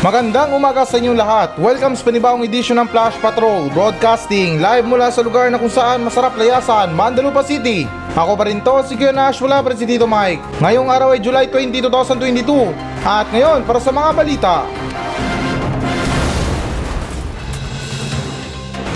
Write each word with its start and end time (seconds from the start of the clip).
Magandang 0.00 0.56
umaga 0.56 0.88
sa 0.88 0.96
inyong 0.96 1.12
lahat. 1.12 1.60
Welcome 1.60 1.92
sa 1.92 2.08
panibawang 2.08 2.40
edisyon 2.48 2.80
ng 2.80 2.88
Flash 2.88 3.20
Patrol 3.20 3.68
Broadcasting 3.68 4.56
live 4.56 4.88
mula 4.88 5.12
sa 5.12 5.20
lugar 5.20 5.52
na 5.52 5.60
kung 5.60 5.68
saan 5.68 6.00
masarap 6.00 6.40
layasan, 6.40 6.96
Mandalupa 6.96 7.44
City. 7.44 7.84
Ako 8.16 8.32
pa 8.32 8.48
rin 8.48 8.64
to, 8.64 8.80
si 8.88 8.96
Kuya 8.96 9.12
Nash, 9.12 9.44
wala 9.44 9.60
pa 9.60 9.68
rin 9.68 9.76
si 9.76 9.84
Tito 9.84 10.08
Mike. 10.08 10.40
Ngayong 10.56 10.88
araw 10.88 11.12
ay 11.12 11.20
July 11.20 11.52
20, 11.52 11.84
2022. 11.84 12.72
At 13.04 13.28
ngayon, 13.28 13.60
para 13.68 13.76
sa 13.76 13.92
mga 13.92 14.10
balita. 14.16 14.54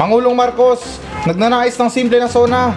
Pangulong 0.01 0.33
Marcos, 0.33 0.81
nagnanais 1.29 1.77
ng 1.77 1.91
simple 1.93 2.17
na 2.17 2.33
sona. 2.33 2.73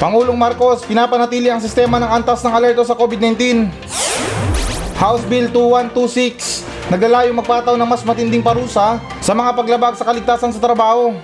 Pangulong 0.00 0.40
Marcos, 0.40 0.80
pinapanatili 0.88 1.52
ang 1.52 1.60
sistema 1.60 2.00
ng 2.00 2.08
antas 2.08 2.40
ng 2.40 2.56
alerto 2.56 2.88
sa 2.88 2.96
COVID-19. 2.96 3.68
House 4.96 5.28
Bill 5.28 5.52
2126 5.52 6.61
naglalayong 6.92 7.40
magpataw 7.40 7.72
ng 7.80 7.88
mas 7.88 8.04
matinding 8.04 8.44
parusa 8.44 9.00
sa 9.24 9.32
mga 9.32 9.56
paglabag 9.56 9.96
sa 9.96 10.04
kaligtasan 10.04 10.52
sa 10.52 10.60
trabaho. 10.60 11.16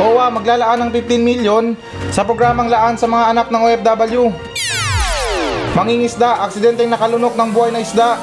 OWA 0.00 0.32
maglalaan 0.32 0.88
ng 0.88 0.90
15 0.90 1.20
milyon 1.20 1.64
sa 2.08 2.24
programang 2.24 2.72
laan 2.72 2.96
sa 2.96 3.04
mga 3.04 3.36
anak 3.36 3.46
ng 3.52 3.60
OFW. 3.60 4.32
Mangingisda, 5.76 6.40
aksidenteng 6.40 6.88
nakalunok 6.88 7.36
ng 7.36 7.50
buhay 7.52 7.68
na 7.68 7.84
isda. 7.84 8.16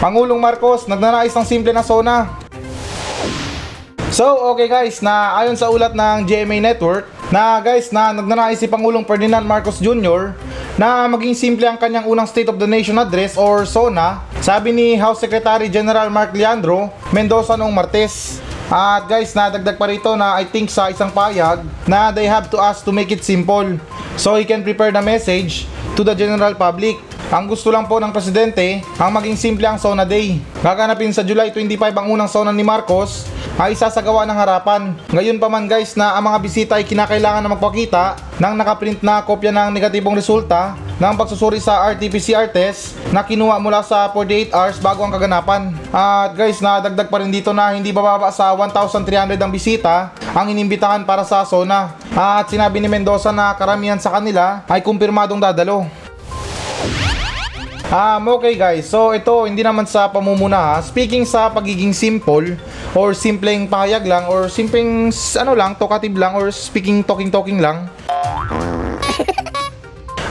Pangulong 0.00 0.40
Marcos 0.40 0.88
nagnanais 0.88 1.36
ng 1.36 1.44
simple 1.44 1.76
na 1.76 1.84
sona. 1.84 2.30
So, 4.16 4.54
okay 4.54 4.70
guys, 4.70 5.04
na 5.04 5.36
ayon 5.36 5.60
sa 5.60 5.68
ulat 5.68 5.92
ng 5.92 6.24
GMA 6.24 6.62
Network, 6.64 7.04
na 7.30 7.58
guys 7.58 7.90
na 7.90 8.14
nagnanais 8.14 8.58
si 8.58 8.70
Pangulong 8.70 9.02
Ferdinand 9.02 9.42
Marcos 9.42 9.82
Jr. 9.82 10.34
na 10.78 11.10
maging 11.10 11.34
simple 11.34 11.66
ang 11.66 11.74
kanyang 11.74 12.06
unang 12.06 12.28
State 12.28 12.46
of 12.46 12.58
the 12.60 12.68
Nation 12.68 12.94
Address 13.02 13.34
or 13.34 13.66
SONA, 13.66 14.22
sabi 14.38 14.70
ni 14.70 14.94
House 14.94 15.18
Secretary 15.18 15.66
General 15.66 16.06
Mark 16.06 16.30
Leandro 16.30 16.92
Mendoza 17.10 17.58
noong 17.58 17.74
Martes. 17.74 18.38
At 18.66 19.06
guys, 19.06 19.30
nadagdag 19.30 19.78
pa 19.78 19.86
rito 19.86 20.10
na 20.18 20.34
I 20.34 20.46
think 20.46 20.74
sa 20.74 20.90
isang 20.90 21.14
payag 21.14 21.62
na 21.86 22.10
they 22.10 22.26
have 22.26 22.50
to 22.50 22.58
ask 22.58 22.82
to 22.82 22.90
make 22.90 23.14
it 23.14 23.22
simple 23.22 23.78
so 24.18 24.34
he 24.34 24.42
can 24.42 24.66
prepare 24.66 24.90
the 24.90 25.02
message 25.02 25.70
to 25.94 26.02
the 26.02 26.14
general 26.18 26.50
public. 26.54 26.98
Ang 27.26 27.50
gusto 27.50 27.74
lang 27.74 27.90
po 27.90 27.98
ng 27.98 28.14
presidente 28.14 28.86
ang 29.02 29.10
maging 29.10 29.34
simple 29.34 29.66
ang 29.66 29.82
SONA 29.82 30.06
Day. 30.06 30.38
Gaganapin 30.62 31.10
sa 31.10 31.26
July 31.26 31.50
25 31.50 31.90
ang 31.90 32.06
unang 32.14 32.30
SONA 32.30 32.54
ni 32.54 32.62
Marcos 32.62 33.26
ay 33.58 33.74
isasagawa 33.74 34.22
ng 34.30 34.38
harapan. 34.38 34.94
Ngayon 35.10 35.42
pa 35.42 35.50
man 35.50 35.66
guys 35.66 35.98
na 35.98 36.14
ang 36.14 36.30
mga 36.30 36.38
bisita 36.38 36.72
ay 36.78 36.86
kinakailangan 36.86 37.42
na 37.42 37.50
magpakita 37.50 38.14
ng 38.38 38.54
nakaprint 38.54 39.02
na 39.02 39.26
kopya 39.26 39.50
ng 39.50 39.74
negatibong 39.74 40.14
resulta 40.14 40.78
ng 41.02 41.14
pagsusuri 41.18 41.58
sa 41.58 41.82
RT-PCR 41.98 42.46
test 42.54 42.94
na 43.10 43.26
kinuha 43.26 43.58
mula 43.58 43.82
sa 43.82 44.06
48 44.14 44.54
hours 44.54 44.78
bago 44.78 45.02
ang 45.02 45.10
kaganapan. 45.10 45.74
At 45.90 46.30
guys, 46.38 46.62
nadagdag 46.62 47.10
pa 47.10 47.18
rin 47.18 47.34
dito 47.34 47.50
na 47.50 47.74
hindi 47.74 47.90
bababa 47.90 48.30
sa 48.30 48.54
1,300 48.54 49.34
ang 49.34 49.50
bisita 49.50 50.14
ang 50.30 50.46
inimbitahan 50.46 51.02
para 51.02 51.26
sa 51.26 51.42
SONA. 51.42 51.90
At 52.14 52.46
sinabi 52.54 52.78
ni 52.78 52.86
Mendoza 52.86 53.34
na 53.34 53.50
karamihan 53.58 53.98
sa 53.98 54.14
kanila 54.14 54.62
ay 54.70 54.78
kumpirmadong 54.78 55.42
dadalo. 55.42 56.05
Um, 57.86 58.26
okay 58.34 58.58
guys, 58.58 58.90
so 58.90 59.14
ito 59.14 59.46
hindi 59.46 59.62
naman 59.62 59.86
sa 59.86 60.10
pamumuna 60.10 60.58
ha. 60.58 60.76
Speaking 60.82 61.22
sa 61.22 61.46
pagiging 61.46 61.94
simple 61.94 62.58
or 62.98 63.14
simpleng 63.14 63.70
pahayag 63.70 64.02
lang 64.02 64.26
or 64.26 64.50
simpleng 64.50 65.14
ano 65.38 65.52
lang, 65.54 65.78
talkative 65.78 66.18
lang 66.18 66.34
or 66.34 66.50
speaking 66.50 67.06
talking 67.06 67.30
talking 67.30 67.62
lang. 67.62 67.86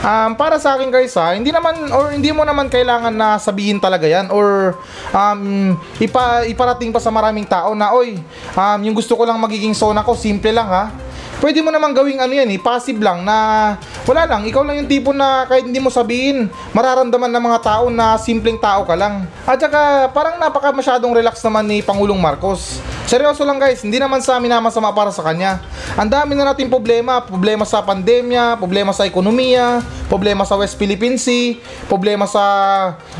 Um, 0.06 0.38
para 0.38 0.54
sa 0.62 0.78
akin 0.78 0.86
guys 0.86 1.18
ha, 1.18 1.34
hindi 1.34 1.50
naman 1.50 1.90
or 1.90 2.14
hindi 2.14 2.30
mo 2.30 2.46
naman 2.46 2.70
kailangan 2.70 3.10
na 3.10 3.42
sabihin 3.42 3.82
talaga 3.82 4.06
yan 4.06 4.30
or 4.30 4.78
um, 5.10 5.74
ipa, 5.98 6.46
iparating 6.46 6.94
pa 6.94 7.02
sa 7.02 7.10
maraming 7.10 7.42
tao 7.42 7.74
na 7.74 7.90
oy, 7.90 8.14
um, 8.54 8.80
yung 8.86 8.94
gusto 8.94 9.18
ko 9.18 9.26
lang 9.26 9.34
magiging 9.42 9.74
sona 9.74 10.06
ko, 10.06 10.14
simple 10.14 10.54
lang 10.54 10.70
ha. 10.70 10.94
Pwede 11.36 11.60
mo 11.60 11.68
naman 11.68 11.92
gawing 11.92 12.16
ano 12.16 12.32
yan 12.32 12.48
eh, 12.48 12.56
passive 12.56 12.96
lang 12.96 13.20
na 13.20 13.76
wala 14.08 14.24
lang, 14.24 14.48
ikaw 14.48 14.64
lang 14.64 14.80
yung 14.80 14.88
tipo 14.88 15.12
na 15.12 15.44
kahit 15.44 15.68
hindi 15.68 15.76
mo 15.82 15.92
sabihin, 15.92 16.48
mararamdaman 16.72 17.28
ng 17.28 17.44
mga 17.44 17.60
tao 17.60 17.84
na 17.92 18.16
simpleng 18.16 18.56
tao 18.56 18.88
ka 18.88 18.96
lang. 18.96 19.28
At 19.44 19.60
saka 19.60 20.08
parang 20.16 20.40
napaka 20.40 20.72
masyadong 20.72 21.12
relax 21.12 21.44
naman 21.44 21.68
ni 21.68 21.84
Pangulong 21.84 22.16
Marcos. 22.16 22.80
Seryoso 23.04 23.44
lang 23.44 23.60
guys, 23.60 23.84
hindi 23.84 24.00
naman 24.00 24.24
sa 24.24 24.40
amin 24.40 24.48
namasama 24.48 24.90
para 24.96 25.12
sa 25.12 25.22
kanya. 25.22 25.60
Ang 25.94 26.08
dami 26.08 26.32
na 26.34 26.50
nating 26.50 26.72
problema, 26.72 27.20
problema 27.20 27.62
sa 27.68 27.84
pandemya, 27.84 28.56
problema 28.56 28.90
sa 28.96 29.04
ekonomiya, 29.04 29.84
problema 30.08 30.42
sa 30.42 30.56
West 30.56 30.74
Philippine 30.80 31.20
Sea, 31.20 31.60
problema 31.86 32.24
sa 32.24 32.42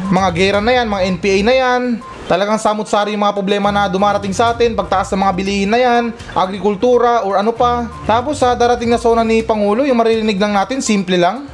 mga 0.09 0.29
gera 0.35 0.61
na 0.65 0.73
yan, 0.73 0.87
mga 0.89 1.05
NPA 1.19 1.39
na 1.45 1.55
yan, 1.55 1.83
Talagang 2.27 2.59
samot-sari 2.59 3.15
yung 3.15 3.23
mga 3.23 3.39
problema 3.39 3.71
na 3.71 3.87
dumarating 3.87 4.35
sa 4.35 4.51
atin, 4.51 4.75
pagtaas 4.75 5.15
ng 5.15 5.23
mga 5.23 5.33
bilihin 5.39 5.71
na 5.71 5.79
yan, 5.79 6.11
agrikultura 6.35 7.23
or 7.23 7.39
ano 7.39 7.55
pa. 7.55 7.87
Tapos 8.03 8.43
sa 8.43 8.59
darating 8.59 8.91
na 8.91 8.99
zona 8.99 9.23
ni 9.23 9.47
Pangulo, 9.47 9.87
yung 9.87 9.95
maririnig 9.95 10.35
lang 10.35 10.51
natin, 10.51 10.83
simple 10.83 11.15
lang. 11.15 11.47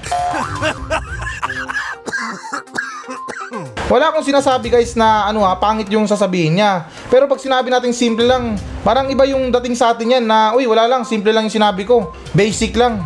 Wala 3.92 4.08
akong 4.08 4.24
sinasabi 4.24 4.72
guys 4.72 4.96
na 4.96 5.28
ano 5.28 5.44
ha, 5.44 5.52
pangit 5.60 5.92
yung 5.92 6.08
sasabihin 6.08 6.56
niya. 6.56 6.88
Pero 7.12 7.28
pag 7.28 7.36
sinabi 7.36 7.68
natin 7.68 7.92
simple 7.92 8.24
lang, 8.24 8.56
parang 8.80 9.12
iba 9.12 9.28
yung 9.28 9.52
dating 9.52 9.76
sa 9.76 9.92
atin 9.92 10.16
yan 10.16 10.24
na, 10.24 10.56
uy 10.56 10.64
wala 10.64 10.88
lang, 10.88 11.04
simple 11.04 11.36
lang 11.36 11.52
yung 11.52 11.56
sinabi 11.60 11.84
ko. 11.84 12.16
Basic 12.32 12.72
lang. 12.80 13.04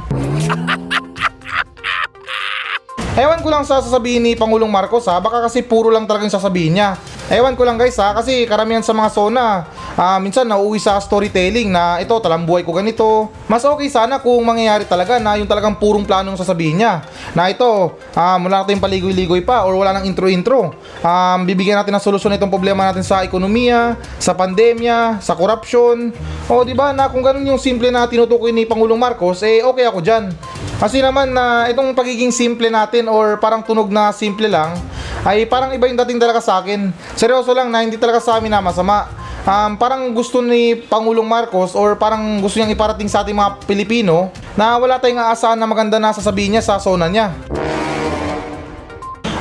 Ewan 3.18 3.42
ko 3.42 3.48
lang 3.50 3.66
sa 3.66 3.82
sasabihin 3.82 4.22
ni 4.22 4.38
Pangulong 4.38 4.70
Marcos 4.70 5.10
ha, 5.10 5.18
baka 5.18 5.50
kasi 5.50 5.66
puro 5.66 5.90
lang 5.90 6.06
talagang 6.06 6.30
sasabihin 6.30 6.78
niya. 6.78 6.94
Ewan 7.26 7.58
ko 7.58 7.66
lang 7.66 7.74
guys 7.74 7.98
ha, 7.98 8.14
kasi 8.14 8.46
karamihan 8.46 8.86
sa 8.86 8.94
mga 8.94 9.10
zona, 9.10 9.66
ah, 9.98 10.14
minsan 10.22 10.46
nauuwi 10.46 10.78
sa 10.78 10.94
storytelling 11.02 11.66
na 11.74 11.98
ito, 11.98 12.14
talambuhay 12.22 12.62
ko 12.62 12.70
ganito. 12.70 13.34
Mas 13.50 13.66
okay 13.66 13.90
sana 13.90 14.22
kung 14.22 14.46
mangyayari 14.46 14.86
talaga 14.86 15.18
na 15.18 15.34
yung 15.34 15.50
talagang 15.50 15.74
purong 15.74 16.06
planong 16.06 16.38
sasabihin 16.38 16.78
niya. 16.78 17.02
Na 17.34 17.50
ito, 17.50 17.98
ah, 18.14 18.38
wala 18.38 18.62
natin 18.62 18.78
paligoy-ligoy 18.78 19.42
pa 19.42 19.66
or 19.66 19.74
wala 19.74 19.98
nang 19.98 20.06
intro-intro. 20.06 20.70
Um, 21.02 21.42
bibigyan 21.42 21.82
natin 21.82 21.98
ng 21.98 22.04
solusyon 22.06 22.38
itong 22.38 22.46
problema 22.46 22.86
natin 22.86 23.02
sa 23.02 23.26
ekonomiya, 23.26 23.98
sa 24.22 24.38
pandemya, 24.38 25.18
sa 25.18 25.34
korupsyon. 25.34 26.14
O 26.46 26.62
di 26.62 26.78
ba 26.78 26.94
na 26.94 27.10
kung 27.10 27.26
ganun 27.26 27.42
yung 27.42 27.58
simple 27.58 27.90
na 27.90 28.06
tinutukoy 28.06 28.54
ni 28.54 28.70
Pangulong 28.70 29.02
Marcos, 29.02 29.42
eh 29.42 29.66
okay 29.66 29.82
ako 29.82 29.98
dyan. 29.98 30.30
Kasi 30.78 31.02
naman 31.02 31.34
na 31.34 31.66
itong 31.66 31.90
pagiging 31.90 32.30
simple 32.30 32.70
natin 32.70 33.10
or 33.10 33.34
parang 33.42 33.66
tunog 33.66 33.90
na 33.90 34.14
simple 34.14 34.46
lang 34.46 34.78
ay 35.26 35.42
parang 35.50 35.74
iba 35.74 35.90
yung 35.90 35.98
dating 35.98 36.22
talaga 36.22 36.38
sa 36.38 36.62
akin. 36.62 36.94
Seryoso 37.18 37.50
lang 37.50 37.66
na 37.74 37.82
hindi 37.82 37.98
talaga 37.98 38.22
sa 38.22 38.38
amin 38.38 38.46
na 38.46 38.62
masama. 38.62 39.10
Um, 39.42 39.74
parang 39.74 40.10
gusto 40.14 40.38
ni 40.38 40.78
Pangulong 40.78 41.26
Marcos 41.26 41.74
or 41.74 41.98
parang 41.98 42.38
gusto 42.38 42.58
niyang 42.62 42.74
iparating 42.74 43.10
sa 43.10 43.26
ating 43.26 43.34
mga 43.34 43.62
Pilipino 43.66 44.30
na 44.54 44.78
wala 44.78 45.02
tayong 45.02 45.18
aasahan 45.18 45.58
na 45.58 45.66
maganda 45.66 45.98
na 45.98 46.14
sasabihin 46.14 46.54
niya 46.54 46.62
sa 46.62 46.78
zona 46.78 47.10
niya. 47.10 47.34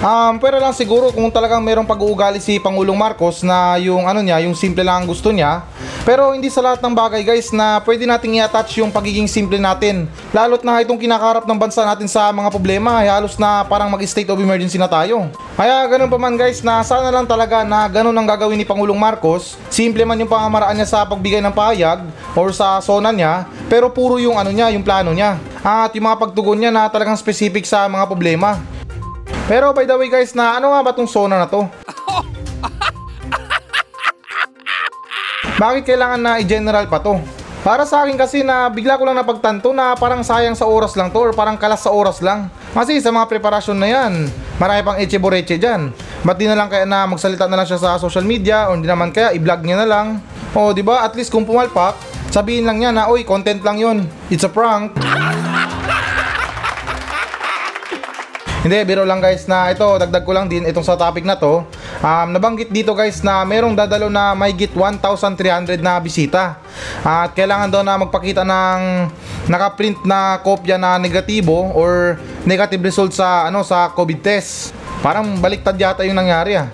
Um, 0.06 0.38
pero 0.38 0.62
lang 0.62 0.74
siguro 0.78 1.10
kung 1.10 1.34
talagang 1.34 1.62
merong 1.66 1.90
pag-uugali 1.90 2.38
si 2.38 2.62
Pangulong 2.62 2.98
Marcos 2.98 3.42
na 3.42 3.78
yung 3.82 4.06
ano 4.06 4.22
niya, 4.22 4.42
yung 4.46 4.54
simple 4.54 4.86
lang 4.86 5.02
ang 5.02 5.08
gusto 5.10 5.34
niya. 5.34 5.66
Pero 6.06 6.38
hindi 6.38 6.54
sa 6.54 6.62
lahat 6.62 6.86
ng 6.86 6.94
bagay 6.94 7.26
guys 7.26 7.50
na 7.50 7.82
pwede 7.82 8.06
nating 8.06 8.38
i-attach 8.38 8.78
yung 8.78 8.94
pagiging 8.94 9.26
simple 9.26 9.58
natin. 9.58 10.06
Lalo't 10.30 10.62
na 10.62 10.78
itong 10.86 11.02
kinakaharap 11.02 11.50
ng 11.50 11.58
bansa 11.58 11.82
natin 11.82 12.06
sa 12.06 12.30
mga 12.30 12.54
problema 12.54 13.02
ay 13.02 13.10
halos 13.10 13.42
na 13.42 13.66
parang 13.66 13.90
mag-state 13.90 14.30
of 14.30 14.38
emergency 14.38 14.78
na 14.78 14.86
tayo. 14.86 15.26
Kaya 15.58 15.82
ganun 15.90 16.06
pa 16.06 16.22
man 16.22 16.38
guys 16.38 16.62
na 16.62 16.86
sana 16.86 17.10
lang 17.10 17.26
talaga 17.26 17.66
na 17.66 17.90
ganun 17.90 18.14
ang 18.14 18.30
gagawin 18.30 18.54
ni 18.54 18.70
Pangulong 18.70 19.02
Marcos. 19.02 19.58
Simple 19.74 20.06
man 20.06 20.22
yung 20.22 20.30
pamamaraan 20.30 20.78
niya 20.78 20.94
sa 20.94 21.10
pagbigay 21.10 21.42
ng 21.42 21.58
pahayag 21.58 22.06
or 22.38 22.54
sa 22.54 22.78
zona 22.86 23.10
niya. 23.10 23.50
Pero 23.66 23.90
puro 23.90 24.22
yung 24.22 24.38
ano 24.38 24.54
niya, 24.54 24.70
yung 24.78 24.86
plano 24.86 25.10
niya. 25.10 25.42
At 25.66 25.90
yung 25.98 26.06
mga 26.06 26.22
pagtugon 26.22 26.62
niya 26.62 26.70
na 26.70 26.86
talagang 26.86 27.18
specific 27.18 27.66
sa 27.66 27.90
mga 27.90 28.06
problema. 28.06 28.62
Pero 29.50 29.74
by 29.74 29.90
the 29.90 29.98
way 29.98 30.14
guys, 30.14 30.38
na 30.38 30.62
ano 30.62 30.70
nga 30.70 30.86
ba 30.86 30.94
tong 30.94 31.10
Sona 31.10 31.42
na 31.42 31.50
to? 31.50 31.66
Bakit 35.56 35.88
kailangan 35.88 36.20
na 36.20 36.36
i-general 36.44 36.84
pa 36.92 37.00
to? 37.00 37.16
Para 37.64 37.88
sa 37.88 38.04
akin 38.04 38.20
kasi 38.20 38.44
na 38.44 38.68
bigla 38.68 39.00
ko 39.00 39.08
lang 39.08 39.16
napagtanto 39.16 39.72
na 39.72 39.96
parang 39.96 40.20
sayang 40.20 40.52
sa 40.52 40.68
oras 40.68 41.00
lang 41.00 41.16
to 41.16 41.18
or 41.18 41.32
parang 41.32 41.56
kalas 41.56 41.88
sa 41.88 41.96
oras 41.96 42.20
lang. 42.20 42.52
Kasi 42.76 43.00
sa 43.00 43.08
mga 43.16 43.32
preparasyon 43.32 43.80
na 43.80 43.88
yan, 43.88 44.28
marami 44.60 44.84
pang 44.84 45.00
eche 45.00 45.16
boreche 45.16 45.56
dyan. 45.56 45.96
Ba't 46.28 46.36
di 46.36 46.52
na 46.52 46.60
lang 46.60 46.68
kaya 46.68 46.84
na 46.84 47.08
magsalita 47.08 47.48
na 47.48 47.56
lang 47.56 47.68
siya 47.72 47.80
sa 47.80 47.96
social 47.96 48.28
media 48.28 48.68
o 48.68 48.76
hindi 48.76 48.92
naman 48.92 49.16
kaya 49.16 49.32
i-vlog 49.32 49.64
niya 49.64 49.80
na 49.80 49.88
lang. 49.88 50.20
O 50.52 50.76
di 50.76 50.84
ba 50.84 51.08
at 51.08 51.16
least 51.16 51.32
kung 51.32 51.48
pumalpak, 51.48 51.96
sabihin 52.36 52.68
lang 52.68 52.84
niya 52.84 52.92
na 52.92 53.08
oy 53.08 53.24
content 53.24 53.64
lang 53.64 53.80
yun. 53.80 54.04
It's 54.28 54.44
a 54.44 54.52
prank. 54.52 54.92
Hindi, 58.66 58.82
biro 58.82 59.06
lang 59.06 59.22
guys 59.22 59.46
na 59.46 59.70
ito, 59.70 59.86
dagdag 59.86 60.26
ko 60.26 60.34
lang 60.34 60.50
din 60.50 60.66
itong 60.66 60.82
sa 60.82 60.98
topic 60.98 61.22
na 61.22 61.38
to. 61.38 61.62
Um, 62.02 62.34
nabanggit 62.34 62.74
dito 62.74 62.98
guys 62.98 63.22
na 63.22 63.46
merong 63.46 63.78
dadalo 63.78 64.10
na 64.10 64.34
may 64.34 64.58
git 64.58 64.74
1,300 64.74 65.86
na 65.86 66.02
bisita. 66.02 66.58
At 67.06 67.38
kailangan 67.38 67.70
daw 67.70 67.86
na 67.86 67.94
magpakita 68.02 68.42
ng 68.42 68.82
nakaprint 69.54 70.02
na 70.02 70.42
kopya 70.42 70.82
na 70.82 70.98
negatibo 70.98 71.54
or 71.78 72.18
negative 72.42 72.82
result 72.82 73.14
sa 73.14 73.46
ano 73.46 73.62
sa 73.62 73.94
COVID 73.94 74.26
test. 74.26 74.74
Parang 75.06 75.38
baliktad 75.38 75.78
yata 75.78 76.02
yung 76.02 76.18
nangyari 76.18 76.58
ah. 76.58 76.74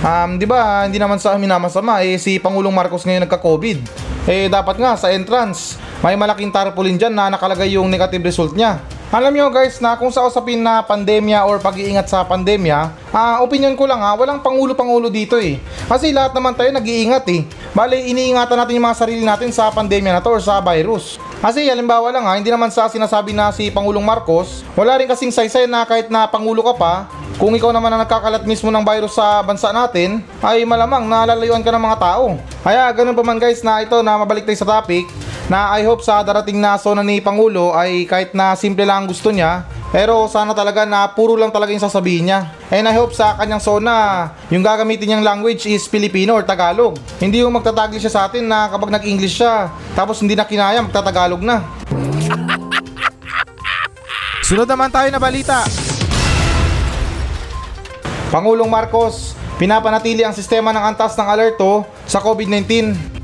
Um, 0.00 0.40
'di 0.40 0.48
ba, 0.48 0.88
hindi 0.88 0.96
naman 0.96 1.20
sa 1.20 1.36
amin 1.36 1.52
masama 1.60 2.00
eh 2.00 2.16
si 2.16 2.40
Pangulong 2.40 2.72
Marcos 2.72 3.04
ngayon 3.04 3.28
nagka-COVID. 3.28 3.78
Eh 4.24 4.48
dapat 4.48 4.80
nga 4.80 4.96
sa 4.96 5.12
entrance, 5.12 5.76
may 6.00 6.16
malaking 6.16 6.48
tarpaulin 6.48 6.96
diyan 6.96 7.12
na 7.12 7.28
nakalagay 7.28 7.76
yung 7.76 7.88
negative 7.88 8.24
result 8.24 8.56
niya. 8.56 8.80
Alam 9.10 9.34
nyo 9.34 9.50
guys 9.50 9.82
na 9.82 9.98
kung 9.98 10.14
sa 10.14 10.22
usapin 10.22 10.62
na 10.62 10.86
pandemya 10.86 11.42
or 11.42 11.58
pag-iingat 11.58 12.06
sa 12.06 12.22
pandemya, 12.22 12.94
ah 13.10 13.42
opinion 13.42 13.74
ko 13.74 13.82
lang 13.82 13.98
ha, 13.98 14.14
walang 14.14 14.38
pangulo-pangulo 14.38 15.10
dito 15.10 15.34
eh. 15.34 15.58
Kasi 15.90 16.14
lahat 16.14 16.30
naman 16.30 16.54
tayo 16.54 16.70
nag-iingat 16.70 17.26
eh. 17.26 17.42
Bale, 17.74 18.06
iniingatan 18.06 18.54
natin 18.54 18.78
yung 18.78 18.86
mga 18.86 19.02
sarili 19.02 19.26
natin 19.26 19.50
sa 19.50 19.66
pandemya 19.74 20.14
na 20.14 20.22
to 20.22 20.30
or 20.30 20.38
sa 20.38 20.62
virus. 20.62 21.18
Kasi 21.42 21.66
halimbawa 21.66 22.14
lang 22.14 22.22
ha, 22.22 22.38
hindi 22.38 22.54
naman 22.54 22.70
sa 22.70 22.86
sinasabi 22.86 23.34
na 23.34 23.50
si 23.50 23.66
Pangulong 23.74 24.06
Marcos, 24.06 24.62
wala 24.78 24.94
rin 24.94 25.10
kasing 25.10 25.34
saysay 25.34 25.66
na 25.66 25.82
kahit 25.82 26.06
na 26.06 26.30
pangulo 26.30 26.62
ka 26.70 26.78
pa, 26.78 26.94
kung 27.34 27.50
ikaw 27.50 27.74
naman 27.74 27.90
ang 27.90 28.06
nagkakalat 28.06 28.46
mismo 28.46 28.70
ng 28.70 28.86
virus 28.86 29.18
sa 29.18 29.42
bansa 29.42 29.74
natin, 29.74 30.22
ay 30.38 30.62
malamang 30.62 31.10
nalalayuan 31.10 31.66
ka 31.66 31.74
ng 31.74 31.82
mga 31.82 31.98
tao. 31.98 32.38
Kaya 32.62 32.86
ganun 32.94 33.18
pa 33.18 33.26
man 33.26 33.42
guys 33.42 33.58
na 33.66 33.82
ito 33.82 33.98
na 34.06 34.22
mabalik 34.22 34.46
tayo 34.46 34.54
sa 34.54 34.78
topic, 34.78 35.10
na 35.50 35.74
I 35.74 35.82
hope 35.82 35.98
sa 35.98 36.22
darating 36.22 36.62
na 36.62 36.78
zona 36.78 37.02
ni 37.02 37.18
Pangulo 37.18 37.74
ay 37.74 38.06
kahit 38.06 38.38
na 38.38 38.54
simple 38.54 38.86
lang 38.86 39.02
ang 39.02 39.10
gusto 39.10 39.34
niya, 39.34 39.66
pero 39.90 40.30
sana 40.30 40.54
talaga 40.54 40.86
na 40.86 41.10
puro 41.10 41.34
lang 41.34 41.50
talaga 41.50 41.74
yung 41.74 41.82
sasabihin 41.82 42.30
niya. 42.30 42.54
And 42.70 42.86
I 42.86 42.94
hope 42.94 43.10
sa 43.10 43.34
kanyang 43.34 43.58
zona, 43.58 44.30
yung 44.46 44.62
gagamitin 44.62 45.10
niyang 45.10 45.26
language 45.26 45.66
is 45.66 45.90
Filipino 45.90 46.38
or 46.38 46.46
Tagalog. 46.46 46.94
Hindi 47.18 47.42
yung 47.42 47.50
magtatagli 47.50 47.98
siya 47.98 48.14
sa 48.14 48.30
atin 48.30 48.46
na 48.46 48.70
kapag 48.70 48.94
nag-English 48.94 49.42
siya, 49.42 49.74
tapos 49.98 50.22
hindi 50.22 50.38
na 50.38 50.46
kinaya, 50.46 50.78
magtatagalog 50.86 51.42
na. 51.42 51.66
Sunod 54.46 54.70
naman 54.70 54.94
tayo 54.94 55.10
na 55.10 55.18
balita. 55.18 55.66
Pangulong 58.30 58.70
Marcos, 58.70 59.34
pinapanatili 59.58 60.22
ang 60.22 60.30
sistema 60.30 60.70
ng 60.70 60.94
antas 60.94 61.18
ng 61.18 61.26
alerto 61.26 61.82
sa 62.06 62.22
COVID-19. 62.22 63.19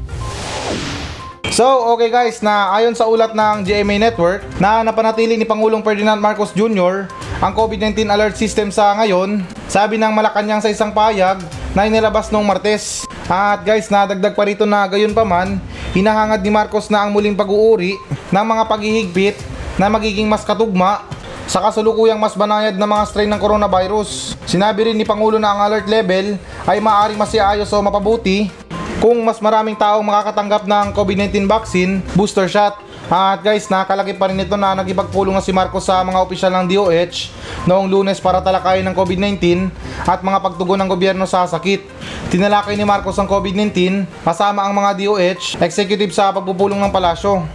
So, 1.56 1.96
okay 1.96 2.12
guys, 2.12 2.44
na 2.44 2.68
ayon 2.76 2.92
sa 2.92 3.08
ulat 3.08 3.32
ng 3.32 3.64
GMA 3.64 3.96
Network 3.96 4.44
na 4.60 4.84
napanatili 4.84 5.40
ni 5.40 5.48
Pangulong 5.48 5.80
Ferdinand 5.80 6.20
Marcos 6.20 6.52
Jr. 6.52 7.08
ang 7.40 7.56
COVID-19 7.56 8.12
alert 8.12 8.36
system 8.36 8.68
sa 8.68 8.92
ngayon, 9.00 9.40
sabi 9.64 9.96
ng 9.96 10.12
Malacanang 10.12 10.60
sa 10.60 10.68
isang 10.68 10.92
payag 10.92 11.40
na 11.72 11.88
inilabas 11.88 12.28
noong 12.28 12.44
Martes. 12.44 13.08
At 13.24 13.64
guys, 13.64 13.88
nadagdag 13.88 14.36
pa 14.36 14.44
rito 14.44 14.68
na 14.68 14.84
gayon 14.84 15.16
pa 15.16 15.24
man, 15.24 15.56
hinahangad 15.96 16.44
ni 16.44 16.52
Marcos 16.52 16.92
na 16.92 17.08
ang 17.08 17.16
muling 17.16 17.32
pag-uuri 17.32 17.96
ng 18.28 18.44
mga 18.52 18.62
paghihigpit 18.68 19.40
na 19.80 19.88
magiging 19.88 20.28
mas 20.28 20.44
katugma 20.44 21.08
sa 21.48 21.64
kasulukuyang 21.64 22.20
mas 22.20 22.36
banayad 22.36 22.76
na 22.76 22.84
mga 22.84 23.08
strain 23.08 23.32
ng 23.32 23.40
coronavirus. 23.40 24.36
Sinabi 24.44 24.92
rin 24.92 24.96
ni 25.00 25.08
Pangulo 25.08 25.40
na 25.40 25.56
ang 25.56 25.64
alert 25.72 25.88
level 25.88 26.36
ay 26.68 26.84
maaaring 26.84 27.16
masiayos 27.16 27.72
o 27.72 27.80
mapabuti 27.80 28.65
kung 29.00 29.20
mas 29.22 29.40
maraming 29.40 29.76
taong 29.76 30.02
makakatanggap 30.02 30.64
ng 30.64 30.86
COVID-19 30.96 31.44
vaccine 31.44 32.00
booster 32.16 32.48
shot. 32.48 32.80
At 33.06 33.38
guys, 33.38 33.70
nakalaki 33.70 34.18
pa 34.18 34.26
rin 34.26 34.42
ito 34.42 34.58
na 34.58 34.74
nagipagpulong 34.74 35.30
na 35.30 35.44
si 35.44 35.54
Marcos 35.54 35.86
sa 35.86 36.02
mga 36.02 36.18
opisyal 36.18 36.50
ng 36.58 36.66
DOH 36.66 37.30
noong 37.62 37.86
lunes 37.86 38.18
para 38.18 38.42
talakayin 38.42 38.82
ng 38.82 38.98
COVID-19 38.98 39.70
at 40.02 40.26
mga 40.26 40.42
pagtugon 40.42 40.74
ng 40.82 40.90
gobyerno 40.90 41.22
sa 41.22 41.46
sakit. 41.46 41.86
Tinalakay 42.34 42.74
ni 42.74 42.82
Marcos 42.82 43.14
ang 43.22 43.30
COVID-19 43.30 44.10
kasama 44.26 44.66
ang 44.66 44.74
mga 44.74 44.98
DOH 44.98 45.62
executive 45.62 46.10
sa 46.10 46.34
pagpupulong 46.34 46.82
ng 46.82 46.90
palasyo. 46.90 47.46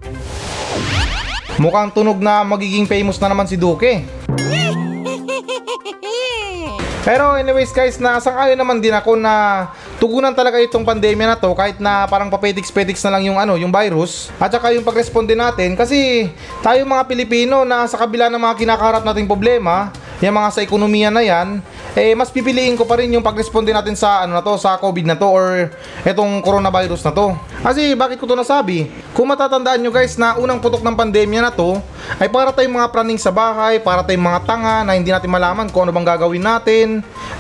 Mukhang 1.60 1.92
tunog 1.92 2.24
na 2.24 2.48
magiging 2.48 2.88
famous 2.88 3.20
na 3.20 3.28
naman 3.28 3.44
si 3.44 3.60
Duque. 3.60 4.00
Pero 7.08 7.36
anyways 7.36 7.76
guys, 7.76 8.00
nasang-ayon 8.00 8.56
naman 8.56 8.80
din 8.80 8.96
ako 8.96 9.20
na 9.20 9.68
tugunan 10.02 10.34
talaga 10.34 10.58
itong 10.58 10.82
pandemya 10.82 11.30
na 11.30 11.38
to 11.38 11.54
kahit 11.54 11.78
na 11.78 12.10
parang 12.10 12.26
papetiks-petiks 12.34 13.06
na 13.06 13.14
lang 13.14 13.30
yung 13.30 13.38
ano, 13.38 13.54
yung 13.54 13.70
virus 13.70 14.34
at 14.42 14.50
saka 14.50 14.74
yung 14.74 14.82
pagresponde 14.82 15.38
natin. 15.38 15.78
Kasi 15.78 16.26
tayo 16.66 16.82
mga 16.90 17.06
Pilipino 17.06 17.62
na 17.62 17.86
sa 17.86 18.02
kabila 18.02 18.26
ng 18.34 18.42
mga 18.42 18.66
kinakaharap 18.66 19.06
nating 19.06 19.30
problema, 19.30 19.94
yung 20.18 20.34
mga 20.34 20.50
sa 20.58 20.66
ekonomiya 20.66 21.14
na 21.14 21.22
yan, 21.22 21.62
eh 21.92 22.16
mas 22.16 22.32
pipiliin 22.32 22.80
ko 22.80 22.88
pa 22.88 22.96
rin 23.04 23.12
yung 23.12 23.24
pagresponde 23.24 23.76
natin 23.76 24.00
sa 24.00 24.24
ano 24.24 24.32
na 24.32 24.44
to, 24.44 24.56
sa 24.56 24.80
COVID 24.80 25.04
na 25.04 25.20
to 25.20 25.28
or 25.28 25.68
etong 26.08 26.40
coronavirus 26.40 27.04
na 27.04 27.12
to. 27.12 27.36
Kasi 27.60 27.94
bakit 28.00 28.16
ko 28.16 28.24
to 28.24 28.40
nasabi? 28.40 28.88
Kung 29.12 29.28
matatandaan 29.28 29.84
nyo 29.84 29.92
guys 29.92 30.16
na 30.16 30.40
unang 30.40 30.64
putok 30.64 30.80
ng 30.88 30.96
pandemya 30.96 31.44
na 31.44 31.52
to 31.52 31.84
ay 32.16 32.32
para 32.32 32.56
tayong 32.56 32.80
mga 32.80 32.90
praning 32.96 33.20
sa 33.20 33.28
bahay, 33.28 33.84
para 33.84 34.08
tayong 34.08 34.24
mga 34.24 34.40
tanga 34.48 34.88
na 34.88 34.96
hindi 34.96 35.12
natin 35.12 35.28
malaman 35.28 35.68
kung 35.68 35.84
ano 35.84 35.92
bang 35.92 36.08
gagawin 36.16 36.44
natin. 36.44 36.88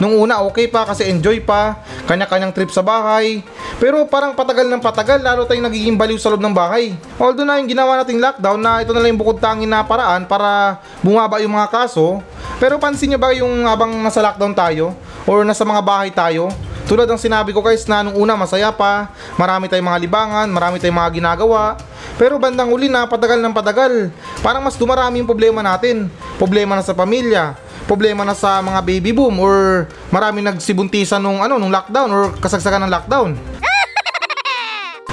Nung 0.03 0.19
una 0.19 0.43
okay 0.43 0.67
pa 0.67 0.83
kasi 0.83 1.07
enjoy 1.07 1.39
pa, 1.39 1.79
kanya-kanyang 2.11 2.51
trip 2.51 2.75
sa 2.75 2.83
bahay. 2.83 3.39
Pero 3.79 4.03
parang 4.03 4.35
patagal 4.35 4.67
ng 4.67 4.83
patagal 4.83 5.23
lalo 5.23 5.47
tayong 5.47 5.71
nagiging 5.71 5.95
baliw 5.95 6.19
sa 6.19 6.27
loob 6.27 6.43
ng 6.43 6.51
bahay. 6.51 6.91
Although 7.15 7.47
na 7.47 7.55
yung 7.55 7.71
ginawa 7.71 8.03
nating 8.03 8.19
lockdown 8.19 8.59
na 8.59 8.83
ito 8.83 8.91
na 8.91 8.99
lang 8.99 9.15
yung 9.15 9.21
bukod 9.23 9.39
tangin 9.39 9.71
na 9.71 9.79
paraan 9.79 10.27
para 10.27 10.81
bumaba 10.99 11.39
yung 11.39 11.55
mga 11.55 11.71
kaso. 11.71 12.19
Pero 12.61 12.77
pansin 12.77 13.09
nyo 13.09 13.17
ba 13.17 13.33
yung 13.33 13.65
habang 13.65 13.89
nasa 14.05 14.21
lockdown 14.21 14.53
tayo 14.53 14.93
or 15.25 15.41
nasa 15.41 15.65
mga 15.65 15.81
bahay 15.81 16.13
tayo, 16.13 16.53
tulad 16.85 17.09
ng 17.09 17.17
sinabi 17.17 17.49
ko 17.57 17.65
guys 17.65 17.89
na 17.89 18.05
nung 18.05 18.13
una 18.13 18.37
masaya 18.37 18.69
pa, 18.69 19.09
marami 19.33 19.65
tayong 19.65 19.89
mga 19.89 20.01
libangan, 20.05 20.45
marami 20.45 20.77
tayong 20.77 20.93
mga 20.93 21.11
ginagawa. 21.17 21.73
Pero 22.21 22.37
bandang 22.37 22.69
uli 22.69 22.85
na 22.85 23.09
patagal 23.09 23.41
ng 23.41 23.49
patagal, 23.49 24.13
parang 24.45 24.61
mas 24.61 24.77
dumarami 24.77 25.25
yung 25.25 25.29
problema 25.31 25.65
natin. 25.65 26.05
Problema 26.37 26.77
na 26.77 26.85
sa 26.85 26.93
pamilya, 26.93 27.57
problema 27.89 28.21
na 28.21 28.37
sa 28.37 28.61
mga 28.61 28.77
baby 28.85 29.09
boom 29.09 29.41
or 29.41 29.89
marami 30.13 30.45
nagsibuntisan 30.45 31.17
nung 31.17 31.41
ano 31.41 31.57
nung 31.57 31.73
lockdown 31.73 32.13
or 32.13 32.29
kasagsagan 32.37 32.85
ng 32.85 32.93
lockdown. 32.93 33.33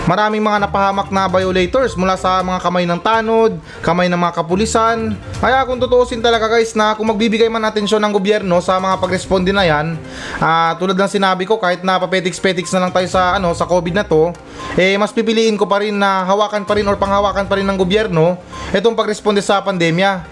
Maraming 0.05 0.45
mga 0.45 0.69
napahamak 0.69 1.09
na 1.11 1.27
violators 1.27 1.99
mula 1.99 2.15
sa 2.15 2.45
mga 2.45 2.61
kamay 2.63 2.85
ng 2.87 3.01
tanod, 3.03 3.59
kamay 3.83 4.07
ng 4.07 4.21
mga 4.21 4.35
kapulisan. 4.39 5.19
Kaya 5.41 5.67
kung 5.67 5.81
tutuusin 5.81 6.23
talaga 6.23 6.47
guys 6.47 6.77
na 6.79 6.95
kung 6.95 7.11
magbibigay 7.11 7.51
man 7.51 7.67
atensyon 7.67 7.99
ng 8.05 8.13
gobyerno 8.15 8.63
sa 8.63 8.79
mga 8.79 9.01
pagresponde 9.01 9.51
na 9.51 9.67
yan, 9.67 9.99
ah, 10.39 10.77
tulad 10.79 10.95
ng 10.95 11.11
sinabi 11.11 11.49
ko 11.49 11.59
kahit 11.59 11.83
na 11.83 11.99
papetiks-petiks 11.99 12.71
na 12.77 12.87
lang 12.87 12.93
tayo 12.95 13.09
sa 13.11 13.41
ano 13.41 13.51
sa 13.57 13.67
COVID 13.67 13.95
na 13.97 14.05
to, 14.07 14.31
eh 14.79 14.95
mas 15.01 15.11
pipiliin 15.11 15.59
ko 15.59 15.67
pa 15.67 15.83
rin 15.83 15.97
na 15.97 16.23
hawakan 16.29 16.63
pa 16.63 16.79
rin 16.79 16.87
or 16.87 16.95
panghawakan 16.95 17.49
pa 17.51 17.59
rin 17.59 17.67
ng 17.67 17.79
gobyerno 17.81 18.39
itong 18.71 18.95
pagresponde 18.95 19.41
sa 19.41 19.65
pandemya. 19.65 20.25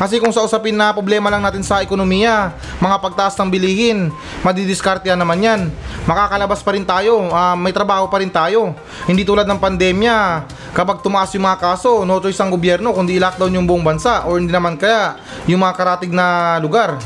Kasi 0.00 0.16
kung 0.16 0.32
sa 0.32 0.40
usapin 0.40 0.72
na 0.72 0.96
problema 0.96 1.28
lang 1.28 1.44
natin 1.44 1.60
sa 1.60 1.84
ekonomiya, 1.84 2.56
mga 2.80 2.96
pagtaas 3.04 3.36
ng 3.36 3.52
bilihin, 3.52 4.08
madidiskartehan 4.40 5.20
naman 5.20 5.44
yan. 5.44 5.60
Makakalabas 6.08 6.64
pa 6.64 6.72
rin 6.72 6.88
tayo, 6.88 7.28
ah, 7.28 7.52
may 7.52 7.68
trabaho 7.68 8.08
pa 8.08 8.16
rin 8.24 8.32
tayo. 8.32 8.72
Hindi 9.04 9.28
tulad 9.28 9.44
ng 9.44 9.60
pandemya, 9.60 10.48
kapag 10.72 11.04
tumaas 11.04 11.28
yung 11.36 11.44
mga 11.44 11.60
kaso, 11.60 12.08
no 12.08 12.16
choice 12.16 12.40
ang 12.40 12.48
gobyerno 12.48 12.96
kundi 12.96 13.20
i-lockdown 13.20 13.60
yung 13.60 13.68
buong 13.68 13.84
bansa 13.84 14.24
or 14.24 14.40
hindi 14.40 14.56
naman 14.56 14.80
kaya 14.80 15.20
yung 15.44 15.60
mga 15.60 15.76
karatig 15.76 16.16
na 16.16 16.56
lugar. 16.64 16.96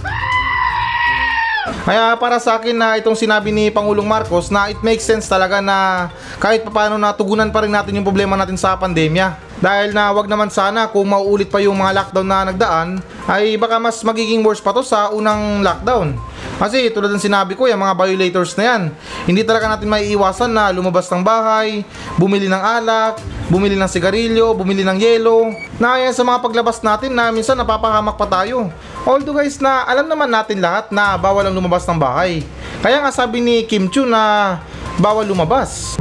Kaya 1.64 2.12
para 2.20 2.36
sa 2.36 2.60
akin 2.60 2.76
na 2.76 3.00
itong 3.00 3.16
sinabi 3.16 3.48
ni 3.48 3.72
Pangulong 3.72 4.04
Marcos 4.04 4.52
na 4.52 4.68
it 4.68 4.76
makes 4.84 5.00
sense 5.00 5.24
talaga 5.24 5.64
na 5.64 6.08
kahit 6.36 6.60
papaano 6.60 7.00
natugunan 7.00 7.48
pa 7.48 7.64
rin 7.64 7.72
natin 7.72 7.96
yung 7.96 8.04
problema 8.04 8.36
natin 8.36 8.60
sa 8.60 8.76
pandemya. 8.76 9.40
Dahil 9.64 9.96
na 9.96 10.12
wag 10.12 10.28
naman 10.28 10.52
sana 10.52 10.92
kung 10.92 11.08
mauulit 11.08 11.48
pa 11.48 11.64
yung 11.64 11.80
mga 11.80 11.96
lockdown 12.04 12.28
na 12.28 12.52
nagdaan 12.52 13.00
ay 13.24 13.56
baka 13.56 13.80
mas 13.80 13.96
magiging 14.04 14.44
worse 14.44 14.60
pa 14.60 14.76
to 14.76 14.84
sa 14.84 15.08
unang 15.08 15.64
lockdown. 15.64 16.12
Kasi 16.60 16.92
tulad 16.92 17.10
ng 17.10 17.22
sinabi 17.22 17.56
ko, 17.58 17.66
yung 17.66 17.80
mga 17.80 17.96
violators 17.96 18.54
na 18.54 18.64
yan, 18.68 18.82
hindi 19.26 19.42
talaga 19.42 19.66
natin 19.72 19.90
maiiwasan 19.90 20.52
na 20.52 20.70
lumabas 20.70 21.08
ng 21.10 21.24
bahay, 21.24 21.82
bumili 22.14 22.46
ng 22.46 22.62
alak, 22.62 23.18
bumili 23.50 23.74
ng 23.74 23.90
sigarilyo, 23.90 24.54
bumili 24.54 24.86
ng 24.86 24.98
yelo. 25.00 25.50
Na 25.82 25.98
yan 25.98 26.14
sa 26.14 26.22
mga 26.22 26.38
paglabas 26.44 26.78
natin 26.84 27.10
na 27.10 27.34
minsan 27.34 27.58
napapahamak 27.58 28.14
pa 28.14 28.28
tayo. 28.28 28.70
Although 29.04 29.36
guys 29.36 29.60
na 29.60 29.84
alam 29.84 30.08
naman 30.08 30.32
natin 30.32 30.64
lahat 30.64 30.88
na 30.88 31.20
bawal 31.20 31.44
ang 31.44 31.52
lumabas 31.52 31.84
ng 31.84 32.00
bahay. 32.00 32.40
Kaya 32.80 33.04
nga 33.04 33.12
sabi 33.12 33.44
ni 33.44 33.68
Kim 33.68 33.92
Chu 33.92 34.08
na 34.08 34.56
bawal 34.96 35.28
lumabas. 35.28 36.00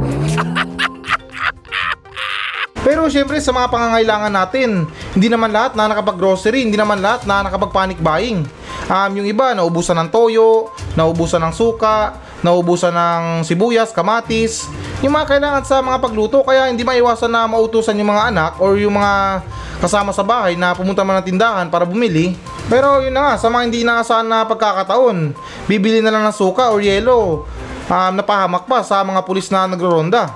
Pero 2.84 3.04
syempre 3.08 3.40
sa 3.44 3.52
mga 3.52 3.68
pangangailangan 3.68 4.32
natin, 4.32 4.88
hindi 5.12 5.28
naman 5.28 5.52
lahat 5.52 5.76
na 5.76 5.88
nakapag-grocery, 5.88 6.64
hindi 6.64 6.80
naman 6.80 7.00
lahat 7.00 7.28
na 7.28 7.44
nakapag-panic 7.44 8.00
buying. 8.00 8.44
Um, 8.88 9.10
yung 9.16 9.28
iba, 9.28 9.56
naubusan 9.56 9.96
ng 10.04 10.08
toyo, 10.12 10.68
naubusan 10.96 11.40
ng 11.44 11.52
suka, 11.56 12.12
naubusan 12.44 12.92
ng 12.92 13.48
sibuyas, 13.48 13.88
kamatis, 13.96 14.68
yung 15.00 15.16
mga 15.16 15.26
kailangan 15.32 15.64
sa 15.64 15.80
mga 15.80 15.96
pagluto 15.96 16.44
kaya 16.44 16.68
hindi 16.68 16.84
maiwasan 16.84 17.32
na 17.32 17.48
mautusan 17.48 17.96
yung 17.96 18.12
mga 18.12 18.28
anak 18.28 18.52
or 18.60 18.76
yung 18.76 19.00
mga 19.00 19.40
kasama 19.80 20.12
sa 20.12 20.20
bahay 20.20 20.52
na 20.52 20.76
pumunta 20.76 21.00
man 21.00 21.24
ng 21.24 21.28
tindahan 21.32 21.66
para 21.72 21.88
bumili. 21.88 22.36
Pero 22.68 23.00
yun 23.00 23.12
na 23.12 23.32
nga, 23.32 23.34
sa 23.40 23.48
mga 23.48 23.62
hindi 23.64 23.84
inaasahan 23.84 24.28
na 24.28 24.44
pagkakataon, 24.44 25.32
bibili 25.68 26.00
na 26.04 26.12
lang 26.12 26.24
ng 26.24 26.36
suka 26.36 26.72
or 26.72 26.80
yelo, 26.80 27.44
um, 27.88 28.12
napahamak 28.16 28.64
pa 28.64 28.80
sa 28.80 29.04
mga 29.04 29.20
pulis 29.24 29.48
na 29.52 29.68
nagro-ronda. 29.68 30.32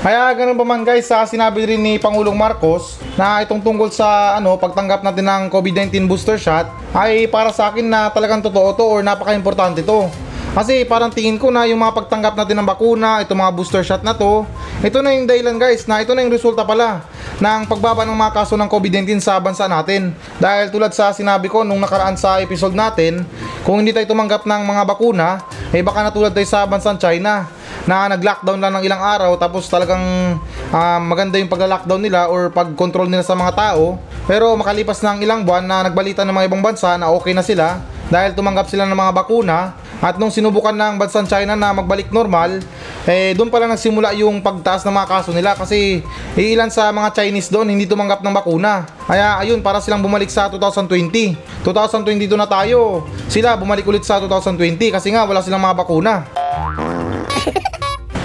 Kaya 0.00 0.32
ganun 0.32 0.56
pa 0.56 0.64
man 0.64 0.80
guys, 0.80 1.12
sa 1.12 1.28
sinabi 1.28 1.68
rin 1.68 1.76
ni 1.76 2.00
Pangulong 2.00 2.32
Marcos 2.32 2.96
na 3.20 3.44
itong 3.44 3.60
tungkol 3.60 3.92
sa 3.92 4.40
ano 4.40 4.56
pagtanggap 4.56 5.04
natin 5.04 5.28
ng 5.28 5.42
COVID-19 5.52 6.08
booster 6.08 6.40
shot 6.40 6.72
ay 6.96 7.28
para 7.28 7.52
sa 7.52 7.68
akin 7.68 7.84
na 7.84 8.08
talagang 8.08 8.40
totoo 8.40 8.72
to 8.80 8.84
or 8.88 9.04
napaka-importante 9.04 9.84
to. 9.84 10.08
Kasi 10.56 10.88
parang 10.88 11.12
tingin 11.12 11.36
ko 11.36 11.52
na 11.52 11.68
yung 11.68 11.84
mga 11.84 11.92
pagtanggap 12.00 12.32
natin 12.32 12.64
ng 12.64 12.68
bakuna, 12.72 13.20
itong 13.20 13.44
mga 13.44 13.52
booster 13.52 13.84
shot 13.84 14.00
na 14.00 14.16
to, 14.16 14.48
ito 14.80 15.04
na 15.04 15.12
yung 15.12 15.28
dahilan 15.28 15.60
guys 15.60 15.84
na 15.84 16.00
ito 16.00 16.16
na 16.16 16.24
yung 16.24 16.32
resulta 16.32 16.64
pala 16.64 17.04
ng 17.40 17.64
pagbaba 17.64 18.04
ng 18.04 18.12
mga 18.12 18.32
kaso 18.36 18.54
ng 18.54 18.68
COVID-19 18.68 19.16
sa 19.18 19.40
bansa 19.40 19.64
natin. 19.64 20.12
Dahil 20.36 20.68
tulad 20.68 20.92
sa 20.92 21.10
sinabi 21.16 21.48
ko 21.48 21.64
nung 21.64 21.80
nakaraan 21.80 22.14
sa 22.20 22.36
episode 22.38 22.76
natin, 22.76 23.24
kung 23.64 23.80
hindi 23.80 23.96
tayo 23.96 24.04
tumanggap 24.04 24.44
ng 24.44 24.62
mga 24.68 24.82
bakuna, 24.84 25.40
eh 25.72 25.80
baka 25.80 26.04
natulad 26.04 26.36
tayo 26.36 26.44
sa 26.44 26.68
bansang 26.68 27.00
China 27.00 27.48
na 27.88 28.12
nag-lockdown 28.12 28.60
lang 28.60 28.72
ng 28.76 28.84
ilang 28.84 29.00
araw 29.00 29.40
tapos 29.40 29.64
talagang 29.72 30.36
ah, 30.68 31.00
maganda 31.00 31.40
yung 31.40 31.48
pagla-lockdown 31.48 32.02
nila 32.04 32.28
or 32.28 32.52
pag-control 32.52 33.08
nila 33.08 33.24
sa 33.24 33.32
mga 33.32 33.56
tao. 33.56 33.96
Pero 34.28 34.52
makalipas 34.54 35.00
ng 35.00 35.24
ilang 35.24 35.42
buwan 35.42 35.64
na 35.64 35.88
nagbalita 35.88 36.28
ng 36.28 36.34
mga 36.36 36.46
ibang 36.52 36.62
bansa 36.62 37.00
na 37.00 37.08
okay 37.08 37.32
na 37.32 37.40
sila 37.40 37.80
dahil 38.12 38.36
tumanggap 38.36 38.68
sila 38.68 38.84
ng 38.84 38.94
mga 38.94 39.12
bakuna 39.16 39.72
at 40.00 40.16
nung 40.16 40.32
sinubukan 40.32 40.72
ng 40.72 40.96
bansang 40.96 41.28
China 41.28 41.52
na 41.52 41.76
magbalik 41.76 42.08
normal, 42.08 42.64
eh 43.04 43.36
doon 43.36 43.52
pala 43.52 43.68
nagsimula 43.68 44.16
yung 44.16 44.40
pagtaas 44.40 44.80
ng 44.80 44.92
mga 44.96 45.08
kaso 45.08 45.30
nila 45.36 45.52
kasi 45.52 46.00
ilan 46.40 46.72
sa 46.72 46.88
mga 46.88 47.20
Chinese 47.20 47.52
doon 47.52 47.68
hindi 47.68 47.84
tumanggap 47.84 48.24
ng 48.24 48.32
bakuna. 48.32 48.88
Kaya 49.04 49.36
ayun, 49.36 49.60
para 49.60 49.76
silang 49.84 50.00
bumalik 50.00 50.32
sa 50.32 50.48
2020. 50.48 51.36
2022 51.60 52.32
na 52.32 52.48
tayo. 52.48 53.04
Sila 53.28 53.60
bumalik 53.60 53.84
ulit 53.84 54.00
sa 54.00 54.16
2020 54.24 54.88
kasi 54.88 55.12
nga 55.12 55.28
wala 55.28 55.44
silang 55.44 55.60
mga 55.60 55.76
bakuna. 55.76 56.24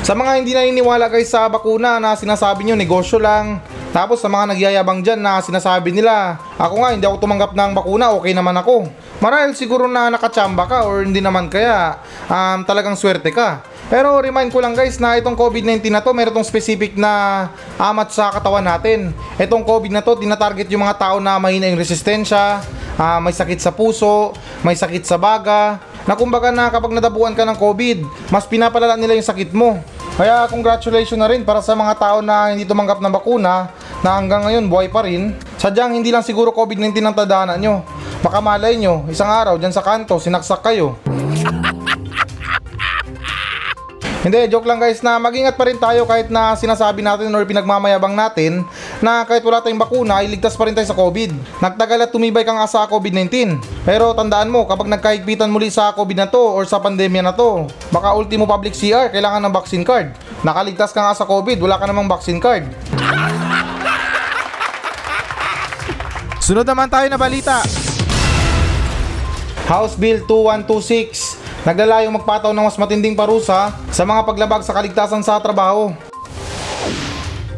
Sa 0.06 0.14
mga 0.14 0.38
hindi 0.38 0.54
naniniwala 0.54 1.10
guys 1.10 1.34
sa 1.34 1.50
bakuna 1.50 1.98
na 1.98 2.14
sinasabi 2.14 2.62
nyo 2.62 2.78
negosyo 2.78 3.18
lang, 3.18 3.58
tapos 3.96 4.20
sa 4.20 4.28
mga 4.28 4.52
nagyayabang 4.52 5.00
dyan 5.00 5.24
na 5.24 5.40
sinasabi 5.40 5.96
nila, 5.96 6.36
ako 6.60 6.84
nga 6.84 6.92
hindi 6.92 7.08
ako 7.08 7.16
tumanggap 7.16 7.56
ng 7.56 7.72
bakuna, 7.72 8.12
okay 8.12 8.36
naman 8.36 8.52
ako. 8.60 8.92
Marahil 9.24 9.56
siguro 9.56 9.88
na 9.88 10.12
nakachamba 10.12 10.68
ka 10.68 10.84
or 10.84 11.08
hindi 11.08 11.24
naman 11.24 11.48
kaya 11.48 12.04
um, 12.28 12.68
talagang 12.68 13.00
swerte 13.00 13.32
ka. 13.32 13.64
Pero 13.88 14.20
remind 14.20 14.52
ko 14.52 14.60
lang 14.60 14.76
guys 14.76 15.00
na 15.00 15.16
itong 15.16 15.40
COVID-19 15.40 15.88
na 15.88 16.04
to 16.04 16.12
meron 16.12 16.36
tong 16.36 16.44
specific 16.44 17.00
na 17.00 17.48
amat 17.80 18.12
sa 18.12 18.36
katawan 18.36 18.68
natin. 18.68 19.16
Itong 19.40 19.64
COVID 19.64 19.96
na 19.96 20.04
to 20.04 20.20
tinatarget 20.20 20.68
yung 20.76 20.84
mga 20.84 21.00
tao 21.00 21.24
na 21.24 21.40
mahina 21.40 21.72
yung 21.72 21.80
resistensya, 21.80 22.68
ah, 23.00 23.24
may 23.24 23.32
sakit 23.32 23.64
sa 23.64 23.72
puso, 23.72 24.36
may 24.60 24.76
sakit 24.76 25.08
sa 25.08 25.16
baga, 25.16 25.80
na 26.04 26.20
kumbaga 26.20 26.52
na 26.52 26.68
kapag 26.68 26.92
nadabuan 26.92 27.32
ka 27.32 27.48
ng 27.48 27.56
COVID, 27.56 28.28
mas 28.28 28.44
pinapalala 28.44 29.00
nila 29.00 29.16
yung 29.16 29.24
sakit 29.24 29.56
mo. 29.56 29.80
Kaya 30.16 30.48
congratulations 30.48 31.20
na 31.20 31.28
rin 31.28 31.44
para 31.44 31.60
sa 31.60 31.76
mga 31.76 31.92
tao 32.00 32.18
na 32.24 32.56
hindi 32.56 32.64
tumanggap 32.64 33.04
ng 33.04 33.12
bakuna 33.12 33.68
na 34.02 34.20
hanggang 34.20 34.44
ngayon 34.44 34.66
buhay 34.68 34.90
pa 34.92 35.06
rin. 35.06 35.36
Sadyang 35.62 35.96
hindi 35.96 36.12
lang 36.12 36.26
siguro 36.26 36.52
COVID-19 36.52 37.00
ang 37.06 37.16
tadhana 37.16 37.56
nyo. 37.56 37.86
Baka 38.26 38.42
malay 38.42 38.76
nyo, 38.76 39.06
isang 39.08 39.30
araw 39.30 39.56
dyan 39.56 39.72
sa 39.72 39.86
kanto, 39.86 40.18
sinaksak 40.18 40.66
kayo. 40.66 40.98
Hindi, 44.26 44.50
joke 44.50 44.66
lang 44.66 44.82
guys 44.82 45.06
na 45.06 45.22
mag-ingat 45.22 45.54
pa 45.54 45.70
rin 45.70 45.78
tayo 45.78 46.02
kahit 46.10 46.34
na 46.34 46.58
sinasabi 46.58 47.06
natin 47.06 47.30
or 47.30 47.46
pinagmamayabang 47.46 48.18
natin 48.18 48.66
na 48.98 49.22
kahit 49.22 49.46
wala 49.46 49.62
tayong 49.62 49.78
bakuna, 49.78 50.26
iligtas 50.26 50.58
pa 50.58 50.66
rin 50.66 50.74
tayo 50.74 50.90
sa 50.90 50.98
COVID. 50.98 51.62
Nagtagal 51.62 52.00
at 52.02 52.10
tumibay 52.10 52.42
ka 52.42 52.58
nga 52.58 52.66
sa 52.66 52.90
COVID-19. 52.90 53.62
Pero 53.86 54.18
tandaan 54.18 54.50
mo, 54.50 54.66
kapag 54.66 54.90
nagkahigpitan 54.90 55.54
muli 55.54 55.70
sa 55.70 55.94
COVID 55.94 56.18
na 56.18 56.26
to 56.26 56.42
or 56.42 56.66
sa 56.66 56.82
pandemya 56.82 57.22
na 57.22 57.38
to, 57.38 57.70
baka 57.94 58.18
ultimo 58.18 58.50
public 58.50 58.74
CR, 58.74 59.14
kailangan 59.14 59.46
ng 59.46 59.54
vaccine 59.54 59.86
card. 59.86 60.10
Nakaligtas 60.42 60.90
ka 60.90 61.06
nga 61.06 61.14
sa 61.14 61.30
COVID, 61.30 61.62
wala 61.62 61.78
ka 61.78 61.86
namang 61.86 62.10
vaccine 62.10 62.42
card. 62.42 62.66
Sunod 66.46 66.62
naman 66.62 66.86
tayo 66.86 67.10
na 67.10 67.18
balita. 67.18 67.66
House 69.66 69.98
Bill 69.98 70.22
2126 70.30 71.42
naglalayong 71.66 72.22
magpataw 72.22 72.54
ng 72.54 72.70
mas 72.70 72.78
matinding 72.78 73.18
parusa 73.18 73.74
sa 73.90 74.04
mga 74.06 74.22
paglabag 74.22 74.62
sa 74.62 74.78
kaligtasan 74.78 75.26
sa 75.26 75.42
trabaho. 75.42 75.90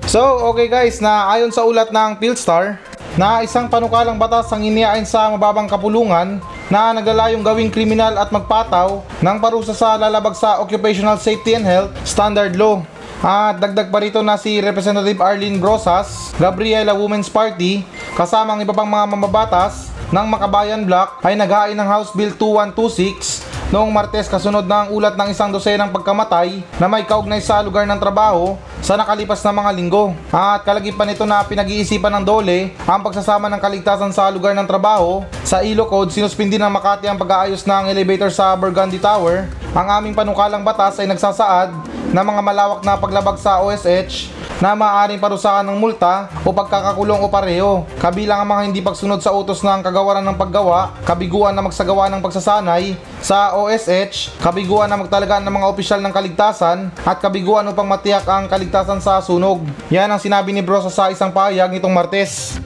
So, 0.08 0.24
okay 0.56 0.72
guys, 0.72 1.04
na 1.04 1.28
ayon 1.36 1.52
sa 1.52 1.68
ulat 1.68 1.92
ng 1.92 2.16
Philstar, 2.16 2.80
na 3.20 3.44
isang 3.44 3.68
panukalang 3.68 4.16
batas 4.16 4.48
ang 4.56 4.64
iniain 4.64 5.04
sa 5.04 5.28
mababang 5.36 5.68
kapulungan 5.68 6.40
na 6.72 6.96
naglalayong 6.96 7.44
gawing 7.44 7.68
kriminal 7.68 8.16
at 8.16 8.32
magpataw 8.32 9.04
ng 9.20 9.38
parusa 9.44 9.76
sa 9.76 10.00
lalabag 10.00 10.32
sa 10.32 10.64
Occupational 10.64 11.20
Safety 11.20 11.60
and 11.60 11.68
Health 11.68 11.92
Standard 12.08 12.56
Law. 12.56 12.88
At 13.20 13.58
dagdag 13.58 13.90
pa 13.90 13.98
rito 13.98 14.22
na 14.22 14.38
si 14.38 14.62
Representative 14.62 15.18
Arlene 15.18 15.58
Brosas, 15.58 16.32
Gabriela 16.38 16.94
Women's 16.94 17.28
Party, 17.28 17.82
kasama 18.18 18.58
ang 18.58 18.66
iba 18.66 18.74
pang 18.74 18.90
mga 18.90 19.14
mamabatas 19.14 19.94
ng 20.10 20.26
Makabayan 20.26 20.82
Block 20.82 21.22
ay 21.22 21.38
naghain 21.38 21.78
ng 21.78 21.86
House 21.86 22.18
Bill 22.18 22.34
2126 22.34 23.46
noong 23.70 23.94
Martes 23.94 24.26
kasunod 24.26 24.66
ng 24.66 24.90
ulat 24.90 25.14
ng 25.14 25.30
isang 25.30 25.54
dosenang 25.54 25.94
pagkamatay 25.94 26.66
na 26.82 26.90
may 26.90 27.06
kaugnay 27.06 27.38
sa 27.46 27.62
lugar 27.62 27.86
ng 27.86 28.02
trabaho 28.02 28.58
sa 28.82 28.98
nakalipas 28.98 29.38
na 29.46 29.54
mga 29.54 29.70
linggo. 29.70 30.18
At 30.34 30.66
kalagipan 30.66 31.14
nito 31.14 31.30
na 31.30 31.46
pinag-iisipan 31.46 32.10
ng 32.18 32.24
dole 32.26 32.74
ang 32.90 33.06
pagsasama 33.06 33.54
ng 33.54 33.62
kaligtasan 33.62 34.10
sa 34.10 34.34
lugar 34.34 34.58
ng 34.58 34.66
trabaho. 34.66 35.22
Sa 35.46 35.62
ILO 35.62 35.86
sinuspindi 36.10 36.58
ng 36.58 36.74
Makati 36.74 37.06
ang 37.06 37.22
pag-aayos 37.22 37.70
ng 37.70 37.94
elevator 37.94 38.34
sa 38.34 38.58
Burgundy 38.58 38.98
Tower. 38.98 39.46
Ang 39.78 39.88
aming 39.94 40.18
panukalang 40.18 40.66
batas 40.66 40.98
ay 40.98 41.06
nagsasaad 41.06 41.70
ng 42.10 42.26
mga 42.26 42.42
malawak 42.42 42.82
na 42.82 42.98
paglabag 42.98 43.38
sa 43.38 43.62
OSH 43.62 44.37
na 44.58 44.74
maaaring 44.74 45.22
parusahan 45.22 45.62
ng 45.66 45.78
multa 45.78 46.34
o 46.42 46.50
pagkakakulong 46.50 47.22
o 47.22 47.28
pareho. 47.30 47.86
Kabilang 48.02 48.42
ang 48.42 48.50
mga 48.50 48.64
hindi 48.66 48.82
pagsunod 48.82 49.22
sa 49.22 49.34
utos 49.34 49.62
ng 49.62 49.86
kagawaran 49.86 50.26
ng 50.26 50.38
paggawa, 50.38 50.98
kabiguan 51.06 51.54
na 51.54 51.62
magsagawa 51.62 52.10
ng 52.10 52.22
pagsasanay 52.26 52.98
sa 53.22 53.54
OSH, 53.54 54.42
kabiguan 54.42 54.90
na 54.90 54.98
magtalagaan 54.98 55.46
ng 55.46 55.54
mga 55.54 55.70
opisyal 55.70 56.02
ng 56.02 56.14
kaligtasan, 56.14 56.90
at 57.06 57.18
kabiguan 57.22 57.70
upang 57.70 57.86
matiyak 57.86 58.26
ang 58.26 58.50
kaligtasan 58.50 58.98
sa 58.98 59.22
sunog. 59.22 59.62
Yan 59.94 60.10
ang 60.10 60.22
sinabi 60.22 60.50
ni 60.54 60.66
Brosa 60.66 60.90
sa 60.90 61.14
isang 61.14 61.30
pahayag 61.30 61.70
nitong 61.70 61.94
Martes. 61.94 62.58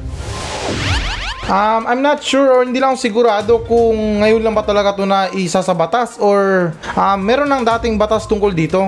Um, 1.51 1.83
I'm 1.83 1.99
not 1.99 2.23
sure 2.23 2.47
or 2.47 2.63
hindi 2.63 2.79
lang 2.79 2.95
sigurado 2.95 3.59
kung 3.67 4.23
ngayon 4.23 4.39
lang 4.39 4.55
ba 4.55 4.63
talaga 4.63 4.95
ito 4.95 5.03
na 5.03 5.27
isa 5.35 5.59
sa 5.59 5.75
batas 5.75 6.15
or 6.15 6.71
um, 6.95 7.19
meron 7.19 7.51
ng 7.51 7.67
dating 7.75 7.99
batas 7.99 8.23
tungkol 8.23 8.55
dito. 8.55 8.79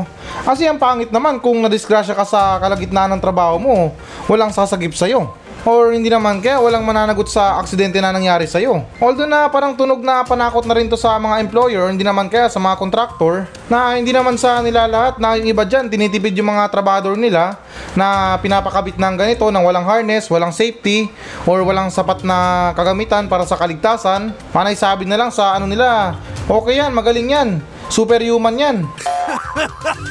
Kasi 0.47 0.63
ang 0.63 0.79
pangit 0.79 1.11
naman 1.11 1.43
kung 1.43 1.59
nadisgrasya 1.59 2.15
ka 2.15 2.23
sa 2.23 2.63
kalagitnaan 2.63 3.11
ng 3.11 3.19
trabaho 3.19 3.59
mo, 3.59 3.91
walang 4.31 4.55
sasagip 4.55 4.95
sa'yo. 4.95 5.42
Or 5.63 5.95
hindi 5.95 6.11
naman 6.11 6.43
kaya 6.43 6.59
walang 6.59 6.83
mananagot 6.83 7.31
sa 7.31 7.55
aksidente 7.55 7.95
na 8.03 8.11
nangyari 8.11 8.43
sa'yo. 8.43 8.83
Although 8.99 9.31
na 9.31 9.47
parang 9.47 9.71
tunog 9.71 10.03
na 10.03 10.19
panakot 10.27 10.67
na 10.67 10.75
rin 10.75 10.91
to 10.91 10.99
sa 10.99 11.15
mga 11.15 11.39
employer, 11.39 11.87
hindi 11.87 12.03
naman 12.03 12.27
kaya 12.27 12.51
sa 12.51 12.59
mga 12.59 12.75
contractor, 12.75 13.47
na 13.71 13.95
hindi 13.95 14.11
naman 14.11 14.35
sa 14.35 14.59
nila 14.59 14.91
lahat 14.91 15.23
na 15.23 15.39
yung 15.39 15.47
iba 15.47 15.63
dyan, 15.63 15.87
tinitipid 15.87 16.35
yung 16.35 16.51
mga 16.51 16.67
trabador 16.67 17.15
nila 17.15 17.55
na 17.95 18.35
pinapakabit 18.43 18.99
ng 18.99 19.15
ganito 19.15 19.47
ng 19.47 19.63
walang 19.63 19.87
harness, 19.87 20.27
walang 20.27 20.51
safety, 20.51 21.07
or 21.47 21.63
walang 21.63 21.87
sapat 21.87 22.27
na 22.27 22.71
kagamitan 22.75 23.31
para 23.31 23.47
sa 23.47 23.55
kaligtasan. 23.55 24.35
Manay 24.51 24.75
sabi 24.75 25.07
na 25.07 25.15
lang 25.15 25.31
sa 25.31 25.55
ano 25.55 25.63
nila, 25.63 26.19
okay 26.51 26.83
yan, 26.83 26.91
magaling 26.91 27.31
yan, 27.31 27.49
superhuman 27.87 28.59
yan. 28.59 28.77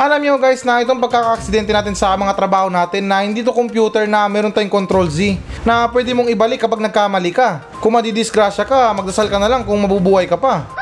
Alam 0.00 0.24
nyo 0.24 0.40
guys 0.40 0.64
na 0.64 0.80
itong 0.80 0.96
pagkakaaksidente 0.96 1.76
natin 1.76 1.92
sa 1.92 2.16
mga 2.16 2.32
trabaho 2.32 2.72
natin 2.72 3.04
na 3.04 3.20
hindi 3.20 3.44
to 3.44 3.52
computer 3.52 4.08
na 4.08 4.24
meron 4.32 4.48
tayong 4.48 4.72
control 4.72 5.04
Z 5.12 5.36
na 5.60 5.84
pwede 5.92 6.16
mong 6.16 6.32
ibalik 6.32 6.56
kapag 6.56 6.80
nagkamali 6.80 7.28
ka. 7.36 7.60
Kung 7.84 7.92
madidisgrasya 7.92 8.64
ka, 8.64 8.96
magdasal 8.96 9.28
ka 9.28 9.36
na 9.36 9.44
lang 9.44 9.60
kung 9.60 9.76
mabubuhay 9.76 10.24
ka 10.24 10.40
pa. 10.40 10.79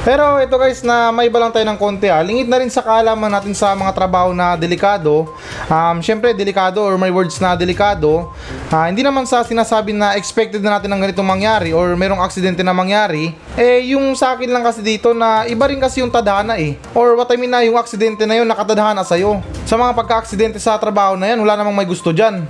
Pero 0.00 0.40
ito 0.40 0.56
guys 0.56 0.80
na 0.80 1.12
may 1.12 1.28
iba 1.28 1.36
lang 1.36 1.52
tayo 1.52 1.68
ng 1.68 1.76
konti 1.76 2.08
ah. 2.08 2.24
Lingid 2.24 2.48
na 2.48 2.56
rin 2.56 2.72
sa 2.72 2.80
kaalaman 2.80 3.28
natin 3.28 3.52
sa 3.52 3.76
mga 3.76 3.92
trabaho 3.92 4.32
na 4.32 4.56
delikado. 4.56 5.28
Um, 5.68 6.00
Siyempre 6.00 6.32
delikado 6.32 6.80
or 6.80 6.96
may 6.96 7.12
words 7.12 7.36
na 7.36 7.52
delikado. 7.52 8.32
Ah, 8.72 8.88
hindi 8.88 9.04
naman 9.04 9.28
sa 9.28 9.44
sinasabi 9.44 9.92
na 9.92 10.16
expected 10.16 10.64
na 10.64 10.80
natin 10.80 10.88
ng 10.88 11.04
ganitong 11.04 11.28
mangyari 11.28 11.76
or 11.76 11.92
merong 12.00 12.24
aksidente 12.24 12.64
na 12.64 12.72
mangyari. 12.72 13.36
Eh 13.60 13.92
yung 13.92 14.16
sa 14.16 14.32
akin 14.32 14.48
lang 14.48 14.64
kasi 14.64 14.80
dito 14.80 15.12
na 15.12 15.44
iba 15.44 15.68
rin 15.68 15.76
kasi 15.76 16.00
yung 16.00 16.08
tadhana 16.08 16.56
eh. 16.56 16.80
Or 16.96 17.12
what 17.12 17.28
I 17.28 17.36
mean 17.36 17.52
na 17.52 17.60
yung 17.60 17.76
aksidente 17.76 18.24
na 18.24 18.40
yun 18.40 18.48
nakatadhana 18.48 19.04
sa'yo. 19.04 19.44
Sa 19.68 19.76
mga 19.76 19.92
pagka-aksidente 20.00 20.56
sa 20.56 20.80
trabaho 20.80 21.12
na 21.12 21.28
yan 21.28 21.44
wala 21.44 21.60
namang 21.60 21.76
may 21.76 21.84
gusto 21.84 22.08
dyan. 22.08 22.48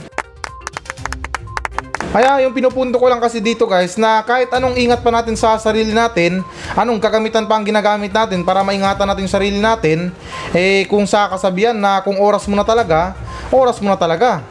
Kaya 2.11 2.43
yung 2.43 2.51
pinupunto 2.51 2.99
ko 2.99 3.07
lang 3.07 3.23
kasi 3.23 3.39
dito 3.39 3.71
guys 3.71 3.95
na 3.95 4.19
kahit 4.27 4.51
anong 4.51 4.75
ingat 4.75 4.99
pa 4.99 5.15
natin 5.15 5.39
sa 5.39 5.55
sarili 5.63 5.95
natin, 5.95 6.43
anong 6.75 6.99
kagamitan 6.99 7.47
pa 7.47 7.55
ang 7.55 7.63
ginagamit 7.63 8.11
natin 8.11 8.43
para 8.43 8.67
maingatan 8.67 9.07
natin 9.07 9.31
yung 9.31 9.37
sarili 9.39 9.59
natin, 9.63 10.11
eh 10.51 10.91
kung 10.91 11.07
sa 11.07 11.31
kasabihan 11.31 11.79
na 11.79 12.03
kung 12.03 12.19
oras 12.19 12.51
mo 12.51 12.59
na 12.59 12.67
talaga, 12.67 13.15
oras 13.55 13.79
mo 13.79 13.95
na 13.95 13.99
talaga. 13.99 14.43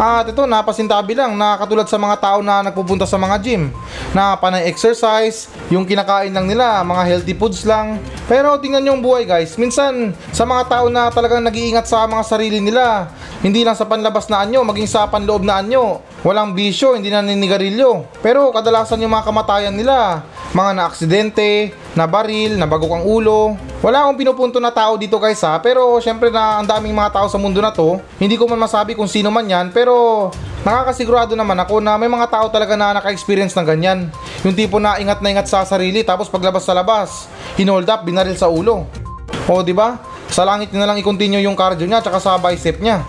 At 0.00 0.24
ito, 0.32 0.48
napasintabi 0.48 1.12
lang 1.12 1.36
na 1.36 1.60
katulad 1.60 1.84
sa 1.84 2.00
mga 2.00 2.16
tao 2.24 2.40
na 2.40 2.64
nagpupunta 2.64 3.04
sa 3.04 3.20
mga 3.20 3.36
gym, 3.44 3.68
na 4.16 4.32
panay 4.32 4.64
exercise, 4.64 5.52
yung 5.68 5.84
kinakain 5.84 6.32
lang 6.32 6.48
nila, 6.48 6.80
mga 6.80 7.04
healthy 7.04 7.36
foods 7.36 7.68
lang. 7.68 8.00
Pero 8.24 8.56
tingnan 8.56 8.88
yung 8.88 9.04
buhay 9.04 9.28
guys, 9.28 9.60
minsan 9.60 10.16
sa 10.32 10.48
mga 10.48 10.72
tao 10.72 10.88
na 10.88 11.12
talagang 11.12 11.44
nag-iingat 11.44 11.84
sa 11.84 12.08
mga 12.08 12.24
sarili 12.24 12.64
nila, 12.64 13.12
hindi 13.40 13.64
lang 13.64 13.72
sa 13.72 13.88
panlabas 13.88 14.28
na 14.28 14.44
anyo, 14.44 14.60
maging 14.60 14.84
sa 14.84 15.08
panloob 15.08 15.40
na 15.40 15.64
anyo, 15.64 16.04
walang 16.20 16.52
bisyo, 16.52 16.92
hindi 16.92 17.08
na 17.08 17.24
ninigarilyo. 17.24 18.20
Pero 18.20 18.52
kadalasan 18.52 19.00
yung 19.00 19.16
mga 19.16 19.32
kamatayan 19.32 19.72
nila, 19.72 20.20
mga 20.52 20.70
na-aksidente, 20.76 21.72
na 21.96 22.04
baril, 22.04 22.60
na 22.60 22.68
bagok 22.68 23.00
ang 23.00 23.04
ulo. 23.08 23.56
Wala 23.80 24.04
akong 24.04 24.20
pinupunto 24.20 24.60
na 24.60 24.68
tao 24.68 25.00
dito 25.00 25.16
guys 25.16 25.40
ha, 25.40 25.56
pero 25.56 25.96
syempre 26.04 26.28
na 26.28 26.60
ang 26.60 26.68
daming 26.68 26.92
mga 26.92 27.16
tao 27.16 27.26
sa 27.32 27.40
mundo 27.40 27.64
na 27.64 27.72
to, 27.72 27.96
hindi 28.20 28.36
ko 28.36 28.44
man 28.44 28.60
masabi 28.60 28.92
kung 28.92 29.08
sino 29.08 29.32
man 29.32 29.48
yan, 29.48 29.72
pero 29.72 30.28
nakakasigurado 30.60 31.32
naman 31.32 31.56
ako 31.64 31.80
na 31.80 31.96
may 31.96 32.12
mga 32.12 32.28
tao 32.28 32.46
talaga 32.52 32.76
na 32.76 32.92
naka-experience 33.00 33.56
ng 33.56 33.66
ganyan. 33.66 33.98
Yung 34.44 34.52
tipo 34.52 34.76
na 34.76 35.00
ingat 35.00 35.24
na 35.24 35.32
ingat 35.32 35.48
sa 35.48 35.64
sarili, 35.64 36.04
tapos 36.04 36.28
paglabas 36.28 36.68
sa 36.68 36.76
labas, 36.76 37.24
hinold 37.56 37.88
up, 37.88 38.04
binaril 38.04 38.36
sa 38.36 38.52
ulo. 38.52 38.84
O 39.48 39.64
di 39.64 39.72
ba? 39.72 39.96
Sa 40.30 40.46
langit 40.46 40.70
na 40.70 40.86
lang 40.86 41.00
i-continue 41.00 41.42
yung 41.42 41.58
cardio 41.58 41.88
niya, 41.88 42.04
tsaka 42.04 42.22
sa 42.22 42.38
bicep 42.38 42.78
niya. 42.78 43.02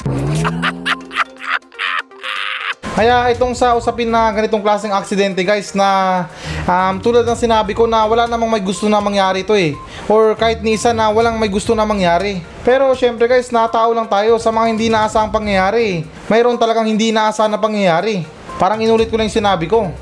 Kaya 2.92 3.32
itong 3.32 3.56
sa 3.56 3.72
usapin 3.80 4.12
na 4.12 4.28
ganitong 4.36 4.60
klaseng 4.60 4.92
aksidente 4.92 5.40
guys 5.48 5.72
na 5.72 6.28
um, 6.68 7.00
tulad 7.00 7.24
ng 7.24 7.40
sinabi 7.40 7.72
ko 7.72 7.88
na 7.88 8.04
wala 8.04 8.28
namang 8.28 8.52
may 8.52 8.60
gusto 8.60 8.92
na 8.92 9.00
mangyari 9.00 9.48
to 9.48 9.56
eh. 9.56 9.80
Or 10.12 10.36
kahit 10.36 10.60
ni 10.60 10.76
isa 10.76 10.92
na 10.92 11.08
walang 11.08 11.40
may 11.40 11.48
gusto 11.48 11.72
na 11.72 11.88
mangyari. 11.88 12.44
Pero 12.68 12.92
syempre 12.92 13.32
guys, 13.32 13.48
natao 13.48 13.96
lang 13.96 14.12
tayo 14.12 14.36
sa 14.44 14.52
mga 14.52 14.66
hindi 14.76 14.92
naasahang 14.92 15.32
pangyayari. 15.32 16.04
Mayroon 16.28 16.60
talagang 16.60 16.84
hindi 16.84 17.16
naasahan 17.16 17.56
na 17.56 17.64
pangyayari. 17.64 18.28
Parang 18.60 18.84
inulit 18.84 19.08
ko 19.08 19.16
lang 19.16 19.32
yung 19.32 19.40
sinabi 19.40 19.72
ko. 19.72 19.88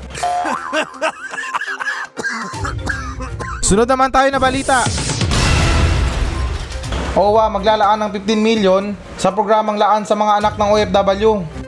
Sunod 3.70 3.86
naman 3.86 4.10
tayo 4.10 4.34
na 4.34 4.42
balita. 4.42 4.82
OWA 7.14 7.46
maglalaan 7.54 8.02
ng 8.02 8.10
15 8.18 8.34
million 8.34 8.82
sa 9.14 9.30
programang 9.30 9.78
laan 9.78 10.02
sa 10.02 10.18
mga 10.18 10.42
anak 10.42 10.54
ng 10.58 10.68
OFW. 10.74 11.59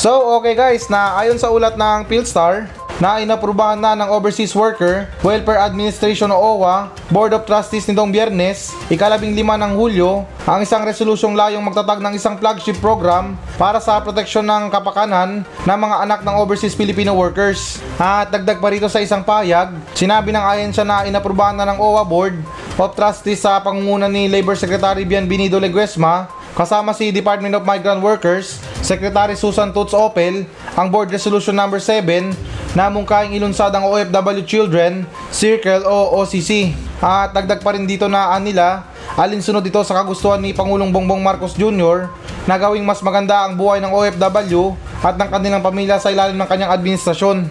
So, 0.00 0.40
okay 0.40 0.56
guys, 0.56 0.88
na 0.88 1.12
ayon 1.20 1.36
sa 1.36 1.52
ulat 1.52 1.76
ng 1.76 2.08
Philstar, 2.08 2.72
na 2.96 3.20
inaprubahan 3.20 3.76
na 3.76 3.92
ng 3.92 4.08
Overseas 4.08 4.56
Worker 4.56 5.04
Welfare 5.20 5.60
Administration 5.60 6.32
o 6.32 6.40
OWA 6.40 6.88
Board 7.12 7.36
of 7.36 7.44
Trustees 7.44 7.84
nitong 7.84 8.08
biyernes, 8.08 8.72
ikalabing 8.88 9.36
lima 9.36 9.60
ng 9.60 9.76
Hulyo, 9.76 10.24
ang 10.48 10.64
isang 10.64 10.88
resolusyong 10.88 11.36
layong 11.36 11.60
magtatag 11.60 12.00
ng 12.00 12.16
isang 12.16 12.40
flagship 12.40 12.80
program 12.80 13.36
para 13.60 13.76
sa 13.76 14.00
proteksyon 14.00 14.48
ng 14.48 14.72
kapakanan 14.72 15.44
ng 15.68 15.78
mga 15.84 15.96
anak 16.08 16.20
ng 16.24 16.32
overseas 16.32 16.72
Filipino 16.72 17.12
workers. 17.12 17.76
At 18.00 18.32
dagdag 18.32 18.56
pa 18.56 18.72
rito 18.72 18.88
sa 18.88 19.04
isang 19.04 19.20
payag, 19.20 19.68
sinabi 19.92 20.32
ng 20.32 20.40
ahensya 20.40 20.80
na 20.80 21.04
inaprubahan 21.04 21.60
na 21.60 21.68
ng 21.68 21.76
OWA 21.76 22.08
Board 22.08 22.40
of 22.80 22.96
Trustees 22.96 23.44
sa 23.44 23.60
pangunguna 23.60 24.08
ni 24.08 24.32
Labor 24.32 24.56
Secretary 24.56 25.04
Bian 25.04 25.28
Binido 25.28 25.60
Leguesma 25.60 26.39
kasama 26.54 26.90
si 26.96 27.14
Department 27.14 27.54
of 27.54 27.66
Migrant 27.66 28.02
Workers, 28.02 28.58
Secretary 28.82 29.38
Susan 29.38 29.70
Toots 29.70 29.94
Opel, 29.94 30.46
ang 30.74 30.86
Board 30.90 31.10
Resolution 31.10 31.54
Number 31.54 31.78
7 31.78 32.32
na 32.74 32.86
mungkahing 32.86 33.34
ilunsad 33.34 33.74
ang 33.74 33.86
OFW 33.86 34.46
Children 34.46 35.06
Circle 35.30 35.86
o 35.86 36.22
OCC. 36.22 36.74
At 37.00 37.32
dagdag 37.32 37.64
pa 37.64 37.74
rin 37.74 37.88
dito 37.88 38.06
na 38.06 38.36
nila, 38.38 38.84
alinsunod 39.16 39.64
ito 39.64 39.80
sa 39.82 39.96
kagustuhan 40.02 40.38
ni 40.38 40.52
Pangulong 40.52 40.92
Bongbong 40.92 41.22
Marcos 41.22 41.56
Jr. 41.56 42.12
na 42.44 42.60
gawing 42.60 42.84
mas 42.84 43.00
maganda 43.00 43.46
ang 43.46 43.56
buhay 43.56 43.80
ng 43.80 43.90
OFW 43.90 44.76
at 45.00 45.16
ng 45.16 45.28
kanilang 45.32 45.64
pamilya 45.64 45.96
sa 45.96 46.12
ilalim 46.12 46.36
ng 46.36 46.48
kanyang 46.48 46.76
administrasyon. 46.76 47.48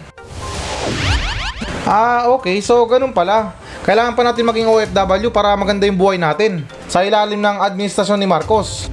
Ah, 1.89 2.29
okay. 2.29 2.61
So, 2.61 2.85
ganun 2.85 3.09
pala. 3.09 3.57
Kailangan 3.81 4.13
pa 4.13 4.21
natin 4.21 4.45
maging 4.45 4.69
OFW 4.69 5.33
para 5.33 5.57
maganda 5.57 5.89
yung 5.89 5.97
buhay 5.97 6.21
natin 6.21 6.61
sa 6.89 7.05
ilalim 7.05 7.37
ng 7.37 7.57
administrasyon 7.61 8.17
ni 8.17 8.25
Marcos. 8.25 8.89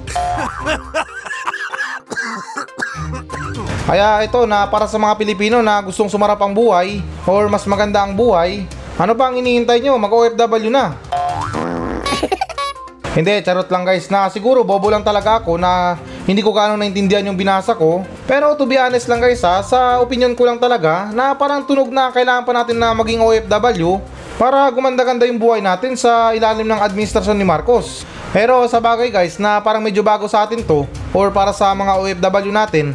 Kaya 3.88 4.20
ito 4.20 4.44
na 4.44 4.68
para 4.68 4.84
sa 4.84 5.00
mga 5.00 5.16
Pilipino 5.16 5.64
na 5.64 5.80
gustong 5.80 6.12
sumarap 6.12 6.36
ang 6.44 6.52
buhay 6.52 7.00
or 7.24 7.48
mas 7.48 7.64
maganda 7.64 8.04
ang 8.04 8.12
buhay, 8.12 8.68
ano 9.00 9.16
pa 9.16 9.32
ang 9.32 9.40
inihintay 9.40 9.80
nyo? 9.80 9.96
Mag-OFW 9.96 10.68
na. 10.68 10.92
Hindi, 13.16 13.32
charot 13.40 13.70
lang 13.72 13.88
guys 13.88 14.12
na 14.12 14.28
siguro 14.28 14.60
bobo 14.60 14.92
lang 14.92 15.00
talaga 15.00 15.40
ako 15.40 15.56
na 15.56 15.96
hindi 16.28 16.44
ko 16.44 16.52
gaano 16.52 16.76
naintindihan 16.76 17.24
yung 17.24 17.38
binasa 17.38 17.72
ko. 17.72 18.04
Pero 18.28 18.52
to 18.58 18.68
be 18.68 18.76
honest 18.76 19.08
lang 19.08 19.24
guys 19.24 19.40
ha, 19.40 19.64
sa 19.64 20.04
opinion 20.04 20.36
ko 20.36 20.44
lang 20.44 20.60
talaga 20.60 21.08
na 21.16 21.32
parang 21.32 21.64
tunog 21.64 21.88
na 21.88 22.12
kailangan 22.12 22.44
pa 22.44 22.52
natin 22.52 22.76
na 22.76 22.92
maging 22.92 23.24
OFW 23.24 24.02
para 24.36 24.68
gumanda-ganda 24.68 25.24
yung 25.24 25.40
buhay 25.40 25.64
natin 25.64 25.96
sa 25.96 26.36
ilalim 26.36 26.68
ng 26.68 26.80
administrasyon 26.80 27.36
ni 27.36 27.44
Marcos. 27.44 28.04
Pero 28.36 28.60
sa 28.68 28.80
bagay 28.80 29.08
guys 29.08 29.40
na 29.40 29.60
parang 29.64 29.80
medyo 29.80 30.04
bago 30.04 30.28
sa 30.28 30.44
atin 30.44 30.60
to 30.60 30.84
or 31.16 31.32
para 31.32 31.56
sa 31.56 31.72
mga 31.72 31.92
OFW 31.96 32.52
natin. 32.52 32.92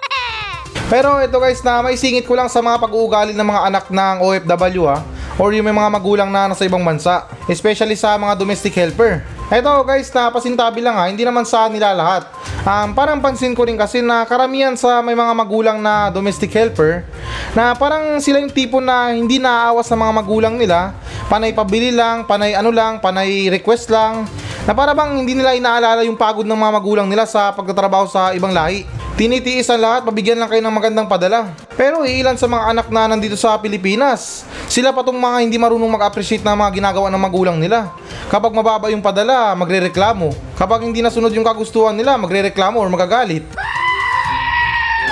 Pero 0.92 1.22
ito 1.22 1.38
guys 1.38 1.62
na 1.62 1.86
may 1.86 1.94
singit 1.94 2.26
ko 2.26 2.34
lang 2.34 2.50
sa 2.50 2.58
mga 2.58 2.82
pag-uugali 2.82 3.30
ng 3.30 3.46
mga 3.46 3.62
anak 3.70 3.84
ng 3.94 4.16
OFW 4.26 4.84
ha 4.90 4.98
or 5.40 5.54
yung 5.54 5.64
may 5.64 5.72
mga 5.72 5.88
magulang 5.88 6.28
na 6.28 6.52
nasa 6.52 6.68
ibang 6.68 6.84
bansa, 6.84 7.24
especially 7.48 7.96
sa 7.96 8.18
mga 8.20 8.36
domestic 8.36 8.76
helper. 8.76 9.24
Ito 9.50 9.82
guys 9.82 10.06
na 10.14 10.30
pasintabi 10.30 10.78
lang 10.78 10.94
ha, 10.94 11.10
hindi 11.10 11.26
naman 11.26 11.42
sa 11.42 11.66
nila 11.66 11.90
lahat. 11.90 12.22
Um, 12.62 12.94
parang 12.94 13.18
pansin 13.18 13.50
ko 13.50 13.66
rin 13.66 13.74
kasi 13.74 13.98
na 13.98 14.22
karamihan 14.22 14.78
sa 14.78 15.02
may 15.02 15.18
mga 15.18 15.34
magulang 15.34 15.82
na 15.82 16.06
domestic 16.06 16.54
helper 16.54 17.02
na 17.50 17.74
parang 17.74 18.22
sila 18.22 18.38
yung 18.38 18.54
tipo 18.54 18.78
na 18.78 19.10
hindi 19.10 19.42
naaawas 19.42 19.90
sa 19.90 19.98
mga 19.98 20.12
magulang 20.22 20.54
nila, 20.54 20.94
panay 21.26 21.50
pabili 21.50 21.90
lang, 21.90 22.30
panay 22.30 22.54
ano 22.54 22.70
lang, 22.70 23.02
panay 23.02 23.50
request 23.50 23.90
lang, 23.90 24.22
na 24.62 24.70
para 24.70 24.94
bang 24.94 25.18
hindi 25.18 25.34
nila 25.34 25.58
inaalala 25.58 26.06
yung 26.06 26.14
pagod 26.14 26.46
ng 26.46 26.54
mga 26.54 26.72
magulang 26.78 27.06
nila 27.10 27.26
sa 27.26 27.50
pagtatrabaho 27.50 28.06
sa 28.06 28.30
ibang 28.30 28.54
lahi. 28.54 28.86
Tinitiis 29.18 29.66
ang 29.66 29.82
lahat, 29.82 30.06
pabigyan 30.06 30.38
lang 30.38 30.46
kayo 30.46 30.62
ng 30.62 30.72
magandang 30.72 31.10
padala. 31.10 31.52
Pero 31.74 32.06
iilan 32.06 32.38
sa 32.38 32.46
mga 32.46 32.70
anak 32.70 32.86
na 32.88 33.10
nandito 33.10 33.34
sa 33.34 33.58
Pilipinas, 33.58 34.46
sila 34.70 34.94
pa 34.94 35.02
tong 35.02 35.18
mga 35.18 35.42
hindi 35.42 35.58
marunong 35.58 35.90
mag-appreciate 35.90 36.46
ng 36.46 36.54
mga 36.54 36.70
ginagawa 36.78 37.10
ng 37.10 37.20
magulang 37.20 37.58
nila. 37.58 37.90
Kapag 38.30 38.54
mababa 38.54 38.86
yung 38.94 39.02
padala, 39.02 39.58
magrereklamo. 39.58 40.30
Kapag 40.54 40.86
hindi 40.86 41.02
nasunod 41.02 41.34
yung 41.34 41.42
kagustuhan 41.42 41.98
nila, 41.98 42.14
magrereklamo 42.14 42.78
or 42.78 42.86
magagalit. 42.86 43.42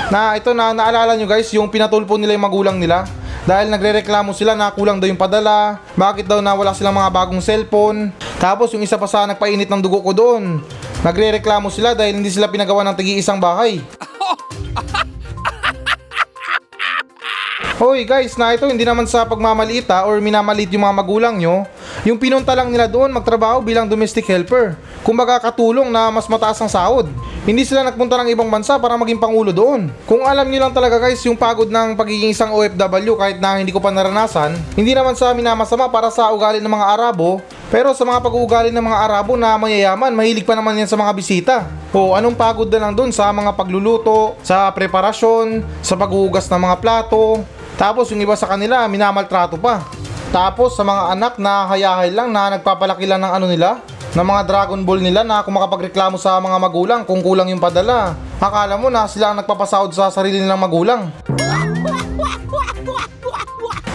Na 0.07 0.39
ito 0.39 0.55
na 0.55 0.71
naalala 0.71 1.19
nyo 1.19 1.27
guys, 1.27 1.51
yung 1.51 1.67
pinatulpo 1.67 2.15
nila 2.15 2.39
yung 2.39 2.47
magulang 2.47 2.79
nila. 2.79 3.11
Dahil 3.43 3.75
nagrereklamo 3.75 4.31
sila 4.31 4.55
na 4.55 4.71
kulang 4.71 5.03
daw 5.03 5.11
yung 5.11 5.19
padala, 5.19 5.83
bakit 5.99 6.31
daw 6.31 6.39
na 6.39 6.55
wala 6.55 6.71
silang 6.79 6.95
mga 6.95 7.11
bagong 7.11 7.43
cellphone. 7.43 8.15
Tapos 8.39 8.71
yung 8.71 8.87
isa 8.87 8.95
pa 8.95 9.11
sa 9.11 9.27
nagpainit 9.27 9.67
ng 9.67 9.83
dugo 9.83 9.99
ko 9.99 10.15
doon. 10.15 10.63
Nagrereklamo 11.03 11.75
sila 11.75 11.99
dahil 11.99 12.23
hindi 12.23 12.31
sila 12.31 12.47
pinagawa 12.47 12.87
ng 12.87 12.95
tigi 12.95 13.19
isang 13.19 13.43
bahay. 13.43 13.83
Hoy 17.83 18.07
guys, 18.07 18.39
na 18.39 18.55
ito 18.55 18.63
hindi 18.67 18.87
naman 18.87 19.11
sa 19.11 19.27
pagmamalita 19.27 20.07
or 20.07 20.23
minamaliit 20.23 20.71
yung 20.71 20.87
mga 20.87 20.99
magulang 21.03 21.35
nyo. 21.35 21.67
Yung 22.07 22.21
pinunta 22.21 22.55
lang 22.55 22.71
nila 22.71 22.87
doon 22.87 23.11
magtrabaho 23.11 23.59
bilang 23.59 23.91
domestic 23.91 24.23
helper. 24.29 24.79
Kumbaga 25.03 25.43
katulong 25.43 25.91
na 25.91 26.13
mas 26.13 26.31
mataas 26.31 26.61
ang 26.63 26.71
sahod. 26.71 27.11
Hindi 27.49 27.65
sila 27.65 27.81
nagpunta 27.81 28.21
ng 28.21 28.29
ibang 28.29 28.53
bansa 28.53 28.77
para 28.77 28.95
maging 29.01 29.17
pangulo 29.17 29.51
doon. 29.57 29.89
Kung 30.05 30.21
alam 30.23 30.45
nyo 30.45 30.69
lang 30.69 30.73
talaga 30.77 31.01
guys 31.01 31.25
yung 31.25 31.35
pagod 31.39 31.67
ng 31.67 31.97
pagiging 31.97 32.37
isang 32.37 32.53
OFW 32.53 33.17
kahit 33.17 33.41
na 33.41 33.57
hindi 33.57 33.73
ko 33.73 33.81
pa 33.81 33.89
naranasan, 33.89 34.53
hindi 34.77 34.93
naman 34.93 35.17
sa 35.17 35.33
amin 35.33 35.49
na 35.49 35.57
masama 35.57 35.89
para 35.89 36.13
sa 36.13 36.29
ugali 36.29 36.61
ng 36.61 36.69
mga 36.69 36.87
Arabo, 36.93 37.41
pero 37.73 37.97
sa 37.97 38.05
mga 38.05 38.21
pag-uugali 38.21 38.69
ng 38.69 38.85
mga 38.85 38.99
Arabo 39.01 39.41
na 39.41 39.57
mayayaman, 39.57 40.13
mahilig 40.13 40.45
pa 40.45 40.57
naman 40.57 40.77
yan 40.77 40.89
sa 40.89 41.01
mga 41.01 41.13
bisita. 41.17 41.57
O 41.89 42.13
anong 42.13 42.37
pagod 42.37 42.69
na 42.69 42.85
lang 42.85 42.93
dun 42.93 43.13
sa 43.17 43.33
mga 43.33 43.57
pagluluto, 43.57 44.37
sa 44.45 44.69
preparasyon, 44.73 45.65
sa 45.81 45.97
paghuhugas 45.97 46.53
ng 46.53 46.61
mga 46.69 46.77
plato. 46.85 47.41
Tapos 47.81 48.13
yung 48.13 48.21
iba 48.21 48.37
sa 48.37 48.45
kanila, 48.45 48.85
minamaltrato 48.89 49.57
pa. 49.57 49.89
Tapos 50.29 50.77
sa 50.77 50.85
mga 50.85 51.17
anak 51.17 51.35
na 51.41 51.65
hayahay 51.73 52.13
lang 52.13 52.29
na 52.29 52.53
nagpapalaki 52.53 53.09
lang 53.09 53.25
ng 53.25 53.33
ano 53.33 53.47
nila, 53.49 53.81
ng 54.13 54.27
mga 54.29 54.43
Dragon 54.45 54.81
Ball 54.85 55.01
nila 55.01 55.25
na 55.25 55.41
kung 55.41 55.57
makapagreklamo 55.57 56.21
sa 56.21 56.37
mga 56.37 56.57
magulang 56.61 57.01
kung 57.09 57.25
kulang 57.25 57.49
yung 57.49 57.61
padala. 57.61 58.13
Akala 58.37 58.77
mo 58.77 58.93
na 58.93 59.09
sila 59.09 59.33
ang 59.33 59.41
nagpapasahod 59.41 59.89
sa 59.97 60.13
sarili 60.13 60.37
nilang 60.37 60.61
magulang. 60.61 61.09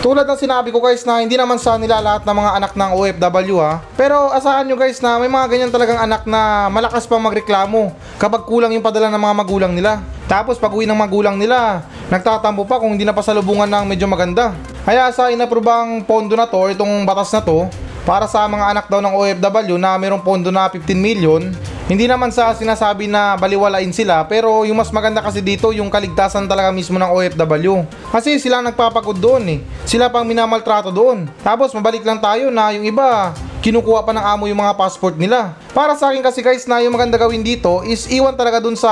Tulad 0.03 0.27
ng 0.27 0.35
sinabi 0.35 0.67
ko 0.73 0.83
guys 0.83 1.07
na 1.07 1.23
hindi 1.23 1.39
naman 1.39 1.55
sa 1.55 1.79
nila 1.79 2.03
lahat 2.03 2.27
ng 2.27 2.35
mga 2.35 2.51
anak 2.59 2.71
ng 2.75 2.91
OFW 2.91 3.55
ha. 3.61 3.79
Pero 3.95 4.35
asahan 4.35 4.67
nyo 4.67 4.75
guys 4.75 4.99
na 4.99 5.15
may 5.15 5.31
mga 5.31 5.47
ganyan 5.47 5.71
talagang 5.71 5.95
anak 6.01 6.27
na 6.27 6.67
malakas 6.67 7.07
pang 7.07 7.23
magreklamo 7.23 7.95
kapag 8.19 8.43
kulang 8.43 8.75
yung 8.75 8.83
padala 8.83 9.07
ng 9.13 9.21
mga 9.21 9.35
magulang 9.37 9.71
nila. 9.71 10.03
Tapos 10.27 10.59
pag 10.59 10.75
uwi 10.75 10.83
ng 10.83 10.97
magulang 10.97 11.39
nila, 11.39 11.87
nagtatampo 12.13 12.61
pa 12.69 12.77
kung 12.77 12.93
hindi 12.93 13.09
na 13.09 13.17
pasalubungan 13.17 13.65
ng 13.65 13.89
medyo 13.89 14.05
maganda. 14.05 14.53
Kaya 14.85 15.09
sa 15.09 15.33
inaprobang 15.33 16.05
pondo 16.05 16.37
na 16.37 16.45
to, 16.45 16.69
itong 16.69 17.09
batas 17.09 17.33
na 17.33 17.41
to, 17.41 17.65
para 18.05 18.29
sa 18.29 18.45
mga 18.45 18.69
anak 18.69 18.85
daw 18.85 19.01
ng 19.01 19.17
OFW 19.17 19.81
na 19.81 19.97
mayroong 19.97 20.21
pondo 20.21 20.53
na 20.53 20.69
15 20.69 20.93
million, 20.93 21.41
hindi 21.89 22.05
naman 22.05 22.29
sa 22.29 22.53
sinasabi 22.53 23.09
na 23.09 23.35
baliwalain 23.35 23.91
sila 23.91 24.23
pero 24.23 24.63
yung 24.63 24.79
mas 24.79 24.87
maganda 24.93 25.19
kasi 25.19 25.43
dito 25.43 25.73
yung 25.75 25.91
kaligtasan 25.91 26.45
talaga 26.45 26.69
mismo 26.69 27.01
ng 27.01 27.09
OFW. 27.09 27.81
Kasi 28.13 28.37
sila 28.37 28.61
nagpapagod 28.61 29.17
doon 29.17 29.43
eh. 29.49 29.59
Sila 29.83 30.07
pang 30.07 30.23
minamaltrato 30.23 30.93
doon. 30.93 31.27
Tapos 31.41 31.73
mabalik 31.73 32.05
lang 32.05 32.21
tayo 32.21 32.53
na 32.53 32.71
yung 32.77 32.85
iba 32.87 33.33
kinukuha 33.63 34.03
pa 34.03 34.11
ng 34.11 34.25
amo 34.35 34.43
yung 34.51 34.59
mga 34.59 34.75
passport 34.75 35.15
nila. 35.15 35.55
Para 35.71 35.95
sa 35.95 36.11
akin 36.11 36.21
kasi 36.21 36.43
guys 36.43 36.67
na 36.67 36.83
yung 36.83 36.93
maganda 36.93 37.15
gawin 37.15 37.41
dito 37.41 37.81
is 37.87 38.05
iwan 38.11 38.35
talaga 38.35 38.59
dun 38.59 38.75
sa 38.75 38.91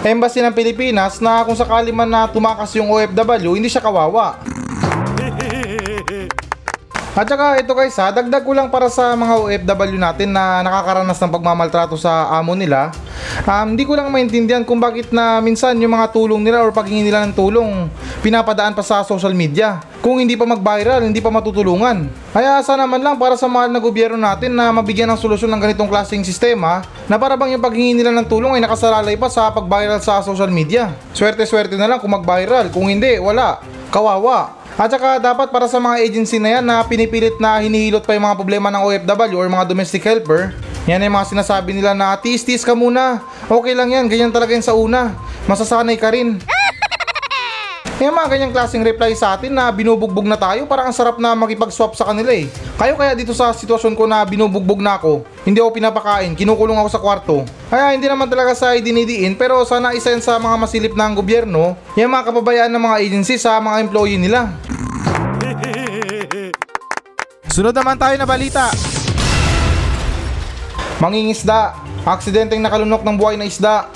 embassy 0.00 0.40
ng 0.40 0.56
Pilipinas 0.56 1.20
na 1.20 1.44
kung 1.44 1.56
sakali 1.56 1.92
man 1.92 2.08
na 2.08 2.24
tumakas 2.24 2.72
yung 2.76 2.88
OFW 2.88 3.52
hindi 3.56 3.68
siya 3.68 3.84
kawawa. 3.84 4.40
At 7.10 7.28
saka 7.28 7.60
ito 7.60 7.76
guys 7.76 7.98
ha, 8.00 8.08
dagdag 8.08 8.46
ko 8.46 8.56
lang 8.56 8.72
para 8.72 8.88
sa 8.88 9.12
mga 9.12 9.34
OFW 9.44 10.00
natin 10.00 10.32
na 10.32 10.64
nakakaranas 10.64 11.20
ng 11.20 11.32
pagmamaltrato 11.36 11.98
sa 12.00 12.32
amo 12.32 12.56
nila. 12.56 12.94
Um, 13.48 13.72
hindi 13.72 13.88
ko 13.88 13.96
lang 13.96 14.12
maintindihan 14.12 14.60
kung 14.68 14.76
bakit 14.76 15.08
na 15.10 15.40
minsan 15.40 15.72
yung 15.80 15.96
mga 15.96 16.12
tulong 16.12 16.44
nila 16.44 16.60
or 16.60 16.72
paghingi 16.76 17.08
nila 17.08 17.24
ng 17.24 17.32
tulong 17.32 17.88
pinapadaan 18.20 18.76
pa 18.76 18.84
sa 18.84 19.00
social 19.00 19.32
media. 19.32 19.80
Kung 20.04 20.20
hindi 20.20 20.36
pa 20.36 20.44
mag-viral, 20.44 21.04
hindi 21.04 21.24
pa 21.24 21.32
matutulungan. 21.32 22.08
Kaya 22.32 22.60
sana 22.60 22.84
man 22.84 23.00
lang 23.00 23.16
para 23.16 23.36
sa 23.40 23.48
mahal 23.48 23.72
na 23.72 23.80
gobyerno 23.80 24.20
natin 24.20 24.52
na 24.52 24.68
mabigyan 24.72 25.08
ng 25.12 25.20
solusyon 25.20 25.48
ng 25.52 25.60
ganitong 25.60 25.88
klaseng 25.88 26.24
sistema 26.24 26.84
na 27.08 27.16
para 27.16 27.36
bang 27.36 27.56
yung 27.56 27.64
paghingi 27.64 27.96
nila 27.96 28.12
ng 28.12 28.28
tulong 28.28 28.56
ay 28.56 28.62
nakasalalay 28.64 29.16
pa 29.16 29.28
sa 29.32 29.48
pag-viral 29.52 30.00
sa 30.04 30.20
social 30.20 30.52
media. 30.52 30.92
Swerte-swerte 31.16 31.76
na 31.80 31.88
lang 31.88 31.98
kung 32.00 32.12
mag-viral, 32.12 32.68
kung 32.68 32.88
hindi, 32.92 33.16
wala. 33.20 33.60
Kawawa. 33.88 34.60
At 34.80 34.88
saka 34.88 35.20
dapat 35.20 35.52
para 35.52 35.68
sa 35.68 35.76
mga 35.76 36.00
agency 36.00 36.40
na 36.40 36.56
yan 36.56 36.64
na 36.64 36.80
pinipilit 36.86 37.36
na 37.36 37.60
hinihilot 37.60 38.00
pa 38.00 38.16
yung 38.16 38.24
mga 38.24 38.38
problema 38.38 38.72
ng 38.72 38.80
OFW 38.80 39.36
or 39.36 39.48
mga 39.52 39.68
domestic 39.68 40.00
helper, 40.00 40.56
yan 40.88 41.04
yung 41.04 41.12
mga 41.12 41.28
sinasabi 41.28 41.76
nila 41.76 41.92
na 41.92 42.16
tiis-tiis 42.16 42.64
ka 42.64 42.72
muna. 42.72 43.20
Okay 43.52 43.76
lang 43.76 43.92
yan, 43.92 44.08
ganyan 44.08 44.32
talaga 44.32 44.56
yan 44.56 44.64
sa 44.64 44.72
una. 44.72 45.12
Masasanay 45.44 46.00
ka 46.00 46.08
rin. 46.08 46.40
Yung 48.00 48.16
mga 48.16 48.32
ganyang 48.32 48.52
klaseng 48.56 48.80
reply 48.80 49.12
sa 49.12 49.36
atin 49.36 49.52
na 49.52 49.68
binubugbog 49.68 50.24
na 50.24 50.40
tayo, 50.40 50.64
parang 50.64 50.88
ang 50.88 50.96
sarap 50.96 51.20
na 51.20 51.36
makipag-swap 51.36 51.92
sa 51.92 52.08
kanila 52.08 52.32
eh. 52.32 52.48
Kayo 52.80 52.96
kaya 52.96 53.12
dito 53.12 53.36
sa 53.36 53.52
sitwasyon 53.52 53.92
ko 53.92 54.08
na 54.08 54.24
binubugbog 54.24 54.80
na 54.80 54.96
ako, 54.96 55.20
hindi 55.44 55.60
ako 55.60 55.68
pinapakain, 55.68 56.32
kinukulong 56.32 56.80
ako 56.80 56.88
sa 56.88 56.96
kwarto. 56.96 57.44
Kaya 57.68 57.92
hindi 57.92 58.08
naman 58.08 58.32
talaga 58.32 58.56
sa 58.56 58.72
idinidiin, 58.72 59.36
pero 59.36 59.68
sana 59.68 59.92
isa 59.92 60.16
yan 60.16 60.24
sa 60.24 60.40
mga 60.40 60.56
masilip 60.56 60.96
ng 60.96 61.12
gobyerno, 61.12 61.76
yung 61.92 62.08
mga 62.08 62.32
kapabayaan 62.32 62.72
ng 62.72 62.84
mga 62.88 62.96
agency 63.04 63.36
sa 63.36 63.60
mga 63.60 63.84
employee 63.84 64.16
nila. 64.16 64.48
Sunod 67.52 67.76
naman 67.76 68.00
tayo 68.00 68.16
na 68.16 68.24
balita. 68.24 68.72
Mangingisda, 71.00 71.72
aksidenteng 72.04 72.60
nakalunok 72.60 73.00
ng 73.00 73.16
buhay 73.16 73.40
na 73.40 73.48
isda. 73.48 73.88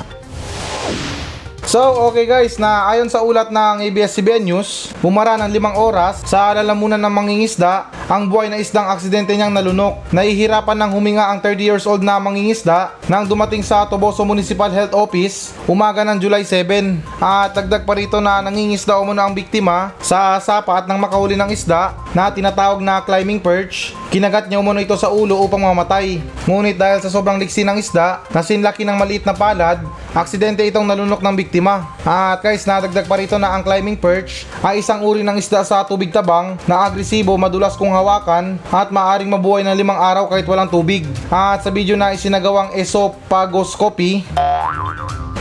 So, 1.65 1.81
okay 2.13 2.29
guys, 2.29 2.61
na 2.61 2.85
ayon 2.93 3.09
sa 3.09 3.25
ulat 3.25 3.49
ng 3.49 3.89
ABS-CBN 3.89 4.45
News, 4.53 4.93
bumara 5.01 5.41
ng 5.41 5.49
limang 5.49 5.73
oras 5.81 6.21
sa 6.29 6.53
lalamunan 6.53 7.01
ng 7.01 7.09
mangingisda 7.09 7.89
ang 8.05 8.29
buhay 8.29 8.53
na 8.53 8.61
isdang 8.61 8.85
aksidente 8.85 9.33
niyang 9.33 9.49
nalunok. 9.49 10.05
Nahihirapan 10.13 10.77
ng 10.77 10.91
huminga 10.93 11.25
ang 11.25 11.41
30 11.41 11.65
years 11.65 11.89
old 11.89 12.05
na 12.05 12.21
mangingisda 12.21 12.93
nang 13.09 13.25
dumating 13.25 13.65
sa 13.65 13.89
Toboso 13.89 14.21
Municipal 14.29 14.69
Health 14.69 14.93
Office 14.93 15.57
umaga 15.65 16.05
ng 16.05 16.21
July 16.21 16.45
7. 16.45 17.01
At 17.17 17.57
dagdag 17.57 17.89
pa 17.89 17.97
rito 17.97 18.21
na 18.21 18.45
nangingisda 18.45 19.01
umano 19.01 19.25
ang 19.25 19.33
biktima 19.33 19.97
sa 20.05 20.37
sapa 20.45 20.77
at 20.77 20.85
nang 20.85 21.01
makahuli 21.01 21.33
ng 21.33 21.49
isda 21.49 21.97
na 22.13 22.29
tinatawag 22.29 22.85
na 22.85 23.01
climbing 23.01 23.41
perch. 23.41 23.97
Kinagat 24.13 24.53
niya 24.53 24.61
umano 24.61 24.85
ito 24.85 24.95
sa 25.01 25.09
ulo 25.09 25.41
upang 25.41 25.65
mamatay. 25.65 26.21
Ngunit 26.45 26.77
dahil 26.77 27.01
sa 27.01 27.09
sobrang 27.09 27.41
liksi 27.41 27.65
ng 27.65 27.81
isda 27.81 28.21
na 28.29 28.45
sinlaki 28.45 28.85
ng 28.85 29.01
maliit 29.01 29.25
na 29.25 29.33
palad, 29.33 29.81
aksidente 30.15 30.63
itong 30.63 30.87
nalunok 30.87 31.19
ng 31.19 31.35
biktima. 31.35 31.91
At 32.07 32.39
guys, 32.41 32.63
nadagdag 32.63 33.11
pa 33.11 33.19
rito 33.19 33.35
na 33.35 33.51
ang 33.51 33.67
climbing 33.67 33.99
perch 33.99 34.47
ay 34.63 34.79
isang 34.79 35.03
uri 35.03 35.27
ng 35.27 35.35
isda 35.35 35.67
sa 35.67 35.83
tubig 35.83 36.15
tabang 36.15 36.55
na 36.71 36.87
agresibo, 36.87 37.35
madulas 37.35 37.75
kung 37.75 37.91
hawakan 37.91 38.57
at 38.71 38.95
maaring 38.95 39.29
mabuhay 39.29 39.67
ng 39.67 39.75
limang 39.75 39.99
araw 39.99 40.31
kahit 40.31 40.47
walang 40.47 40.71
tubig. 40.71 41.03
At 41.29 41.67
sa 41.67 41.75
video 41.75 41.99
na 41.99 42.15
isinagawang 42.15 42.79
esophagooscopy, 42.79 44.23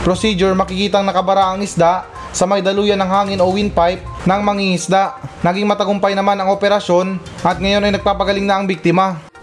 procedure 0.02 0.52
makikitang 0.52 1.06
nakabara 1.06 1.54
ang 1.54 1.62
isda 1.62 2.04
sa 2.34 2.50
may 2.50 2.58
daluyan 2.58 2.98
ng 2.98 3.10
hangin 3.10 3.38
o 3.38 3.46
windpipe 3.54 4.02
ng 4.26 4.40
mangingisda. 4.42 5.22
Naging 5.46 5.70
matagumpay 5.70 6.18
naman 6.18 6.34
ang 6.34 6.50
operasyon 6.50 7.22
at 7.46 7.62
ngayon 7.62 7.86
ay 7.86 7.94
nagpapagaling 7.94 8.42
na 8.42 8.58
ang 8.58 8.66
biktima. 8.66 9.33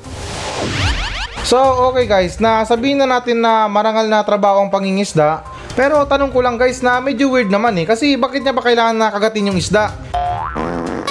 So, 1.42 1.58
okay 1.90 2.06
guys, 2.06 2.38
na 2.38 2.62
sabihin 2.62 3.02
na 3.02 3.10
natin 3.10 3.42
na 3.42 3.66
marangal 3.66 4.06
na 4.06 4.22
trabaho 4.22 4.62
ang 4.62 4.70
pangingisda. 4.70 5.42
Pero 5.74 6.06
tanong 6.06 6.30
ko 6.30 6.40
lang 6.44 6.60
guys 6.60 6.86
na 6.86 7.02
medyo 7.02 7.34
weird 7.34 7.50
naman 7.50 7.74
eh. 7.82 7.86
Kasi 7.90 8.14
bakit 8.14 8.46
niya 8.46 8.54
pa 8.54 8.62
kailangan 8.62 8.94
na 8.94 9.10
kagatin 9.10 9.50
yung 9.50 9.58
isda? 9.58 9.90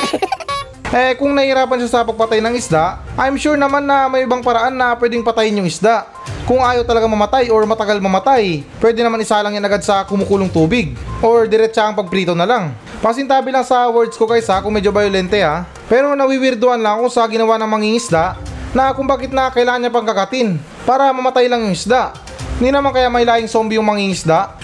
eh 0.96 1.18
kung 1.18 1.34
nahihirapan 1.34 1.82
siya 1.82 1.90
sa 1.90 2.06
pagpatay 2.06 2.38
ng 2.44 2.54
isda, 2.54 3.02
I'm 3.18 3.34
sure 3.34 3.58
naman 3.58 3.82
na 3.88 4.06
may 4.06 4.22
ibang 4.22 4.44
paraan 4.44 4.78
na 4.78 4.94
pwedeng 4.94 5.26
patayin 5.26 5.58
yung 5.58 5.66
isda. 5.66 6.06
Kung 6.46 6.62
ayaw 6.62 6.86
talaga 6.86 7.10
mamatay 7.10 7.50
or 7.50 7.66
matagal 7.66 7.98
mamatay, 7.98 8.62
pwede 8.78 9.02
naman 9.02 9.22
isalang 9.22 9.54
yan 9.54 9.66
agad 9.66 9.82
sa 9.82 10.06
kumukulong 10.06 10.50
tubig. 10.50 10.94
Or 11.26 11.50
diretsahang 11.50 11.98
pagprito 11.98 12.38
na 12.38 12.46
lang. 12.46 12.70
Pasintabi 13.02 13.50
lang 13.50 13.66
sa 13.66 13.90
words 13.90 14.14
ko 14.14 14.30
guys 14.30 14.46
ha, 14.46 14.62
kung 14.62 14.74
medyo 14.74 14.94
violente 14.94 15.42
ha. 15.42 15.66
Pero 15.90 16.14
nawiwirduan 16.14 16.78
lang 16.78 17.02
ako 17.02 17.06
sa 17.10 17.26
ginawa 17.26 17.58
ng 17.58 17.70
mangingisda 17.70 18.49
na 18.70 18.94
kung 18.94 19.06
bakit 19.06 19.34
na 19.34 19.50
kailangan 19.50 19.82
niya 19.82 19.92
pang 19.94 20.06
kakatin 20.06 20.58
para 20.86 21.10
mamatay 21.10 21.50
lang 21.50 21.66
yung 21.66 21.74
isda. 21.74 22.14
Hindi 22.60 22.70
naman 22.70 22.94
kaya 22.94 23.10
may 23.10 23.26
laing 23.26 23.48
zombie 23.50 23.80
yung 23.80 23.88
mangingisda. 23.88 24.54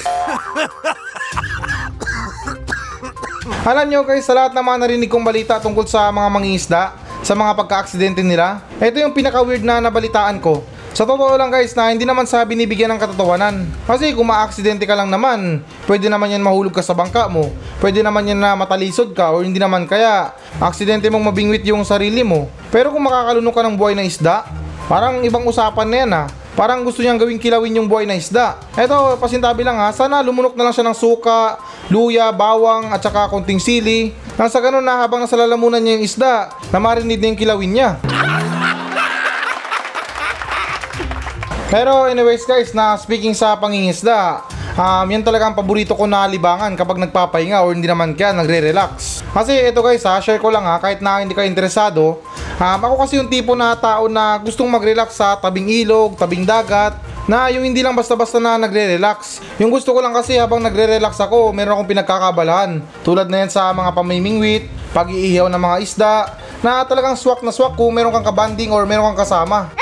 Alam 3.66 3.86
nyo 3.90 4.06
guys, 4.06 4.22
sa 4.22 4.34
lahat 4.34 4.54
ng 4.54 4.62
mga 4.62 4.78
narinig 4.78 5.10
kong 5.10 5.26
balita 5.26 5.58
tungkol 5.58 5.90
sa 5.90 6.06
mga 6.14 6.28
mangingisda, 6.30 6.94
sa 7.26 7.34
mga 7.34 7.58
pagka-aksidente 7.58 8.22
nila, 8.22 8.62
ito 8.78 9.02
yung 9.02 9.10
pinaka-weird 9.10 9.66
na 9.66 9.82
nabalitaan 9.82 10.38
ko. 10.38 10.62
Sa 10.96 11.04
totoo 11.04 11.36
lang 11.36 11.52
guys 11.52 11.76
na 11.76 11.92
hindi 11.92 12.08
naman 12.08 12.24
sa 12.24 12.40
binibigyan 12.48 12.88
ng 12.88 12.96
katotohanan. 12.96 13.68
Kasi 13.84 14.16
kung 14.16 14.32
maaksidente 14.32 14.88
ka 14.88 14.96
lang 14.96 15.12
naman, 15.12 15.60
pwede 15.84 16.08
naman 16.08 16.32
yan 16.32 16.40
mahulog 16.40 16.72
ka 16.72 16.80
sa 16.80 16.96
bangka 16.96 17.28
mo. 17.28 17.52
Pwede 17.84 18.00
naman 18.00 18.24
yan 18.24 18.40
na 18.40 18.56
matalisod 18.56 19.12
ka 19.12 19.28
o 19.28 19.44
hindi 19.44 19.60
naman 19.60 19.84
kaya 19.84 20.32
aksidente 20.56 21.12
mong 21.12 21.28
mabingwit 21.28 21.68
yung 21.68 21.84
sarili 21.84 22.24
mo. 22.24 22.48
Pero 22.72 22.96
kung 22.96 23.04
makakalunok 23.04 23.52
ka 23.52 23.62
ng 23.68 23.76
buhay 23.76 23.92
na 23.92 24.08
isda, 24.08 24.48
parang 24.88 25.20
ibang 25.20 25.44
usapan 25.44 25.84
na 25.84 25.96
yan 26.00 26.10
ha. 26.16 26.24
Parang 26.56 26.80
gusto 26.80 27.04
niyang 27.04 27.20
gawing 27.20 27.44
kilawin 27.44 27.76
yung 27.76 27.92
buhay 27.92 28.08
na 28.08 28.16
isda. 28.16 28.56
Eto, 28.72 29.20
pasintabi 29.20 29.68
lang 29.68 29.76
ha, 29.76 29.92
sana 29.92 30.24
lumunok 30.24 30.56
na 30.56 30.64
lang 30.64 30.72
siya 30.72 30.88
ng 30.88 30.96
suka, 30.96 31.60
luya, 31.92 32.32
bawang, 32.32 32.88
at 32.88 33.04
saka 33.04 33.28
konting 33.28 33.60
sili. 33.60 34.16
Nang 34.40 34.48
sa 34.48 34.64
ganun 34.64 34.80
na 34.80 35.04
habang 35.04 35.20
nasa 35.20 35.36
lalamunan 35.36 35.76
niya 35.76 36.00
yung 36.00 36.04
isda, 36.08 36.48
na 36.72 36.80
marinig 36.80 37.20
na 37.20 37.28
yung 37.28 37.36
kilawin 37.36 37.72
niya. 37.76 38.00
Pero 41.76 42.08
anyways 42.08 42.48
guys, 42.48 42.72
na 42.72 42.96
speaking 42.96 43.36
sa 43.36 43.52
pangingisda, 43.52 44.40
um, 44.80 45.04
yan 45.12 45.20
talaga 45.20 45.44
ang 45.44 45.52
paborito 45.52 45.92
ko 45.92 46.08
na 46.08 46.24
libangan 46.24 46.72
kapag 46.72 46.96
nagpapahinga 47.04 47.60
or 47.60 47.76
hindi 47.76 47.84
naman 47.84 48.16
kaya 48.16 48.32
nagre-relax. 48.32 49.20
Kasi 49.28 49.60
ito 49.60 49.84
guys 49.84 50.00
ha, 50.08 50.16
share 50.24 50.40
ko 50.40 50.48
lang 50.48 50.64
ha, 50.64 50.80
kahit 50.80 51.04
na 51.04 51.20
hindi 51.20 51.36
ka 51.36 51.44
interesado, 51.44 52.24
um, 52.56 52.80
ako 52.80 53.04
kasi 53.04 53.20
yung 53.20 53.28
tipo 53.28 53.52
na 53.52 53.76
tao 53.76 54.08
na 54.08 54.40
gustong 54.40 54.72
mag-relax 54.72 55.20
sa 55.20 55.36
tabing 55.36 55.68
ilog, 55.68 56.16
tabing 56.16 56.48
dagat, 56.48 56.96
na 57.28 57.52
yung 57.52 57.68
hindi 57.68 57.84
lang 57.84 57.92
basta-basta 57.92 58.40
na 58.40 58.56
nagre-relax. 58.56 59.44
Yung 59.60 59.68
gusto 59.68 59.92
ko 59.92 60.00
lang 60.00 60.16
kasi 60.16 60.40
habang 60.40 60.64
nagre-relax 60.64 61.20
ako, 61.20 61.52
meron 61.52 61.76
akong 61.76 61.92
pinagkakabalahan. 61.92 62.80
Tulad 63.04 63.28
na 63.28 63.44
yan 63.44 63.52
sa 63.52 63.68
mga 63.76 63.92
pamimingwit, 63.92 64.64
pag-iihaw 64.96 65.52
ng 65.52 65.60
mga 65.60 65.76
isda, 65.84 66.40
na 66.64 66.88
talagang 66.88 67.20
swak 67.20 67.44
na 67.44 67.52
swak 67.52 67.76
kung 67.76 67.92
meron 67.92 68.16
kang 68.16 68.24
kabanding 68.24 68.72
or 68.72 68.88
meron 68.88 69.12
kang 69.12 69.28
kasama. 69.28 69.76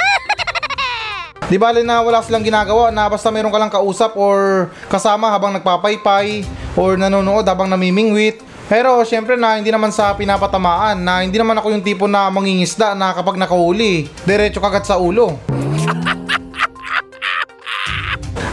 Di 1.45 1.61
bale 1.61 1.85
na 1.85 2.01
wala 2.01 2.25
silang 2.25 2.41
ginagawa 2.41 2.89
na 2.89 3.05
basta 3.05 3.29
meron 3.29 3.53
ka 3.53 3.61
lang 3.61 3.69
kausap 3.69 4.17
or 4.17 4.73
kasama 4.89 5.29
habang 5.29 5.53
nagpapaypay 5.53 6.41
or 6.73 6.97
nanonood 6.97 7.45
habang 7.45 7.69
namimingwit. 7.69 8.41
Pero 8.65 9.05
syempre 9.05 9.37
na 9.37 9.61
hindi 9.61 9.69
naman 9.69 9.93
sa 9.93 10.17
pinapatamaan 10.17 10.97
na 10.97 11.21
hindi 11.21 11.37
naman 11.37 11.61
ako 11.61 11.69
yung 11.77 11.85
tipo 11.85 12.09
na 12.09 12.33
mangingisda 12.33 12.97
na 12.97 13.13
kapag 13.13 13.37
nakahuli, 13.37 14.09
diretso 14.25 14.57
kagat 14.57 14.89
sa 14.89 14.97
ulo. 14.97 15.37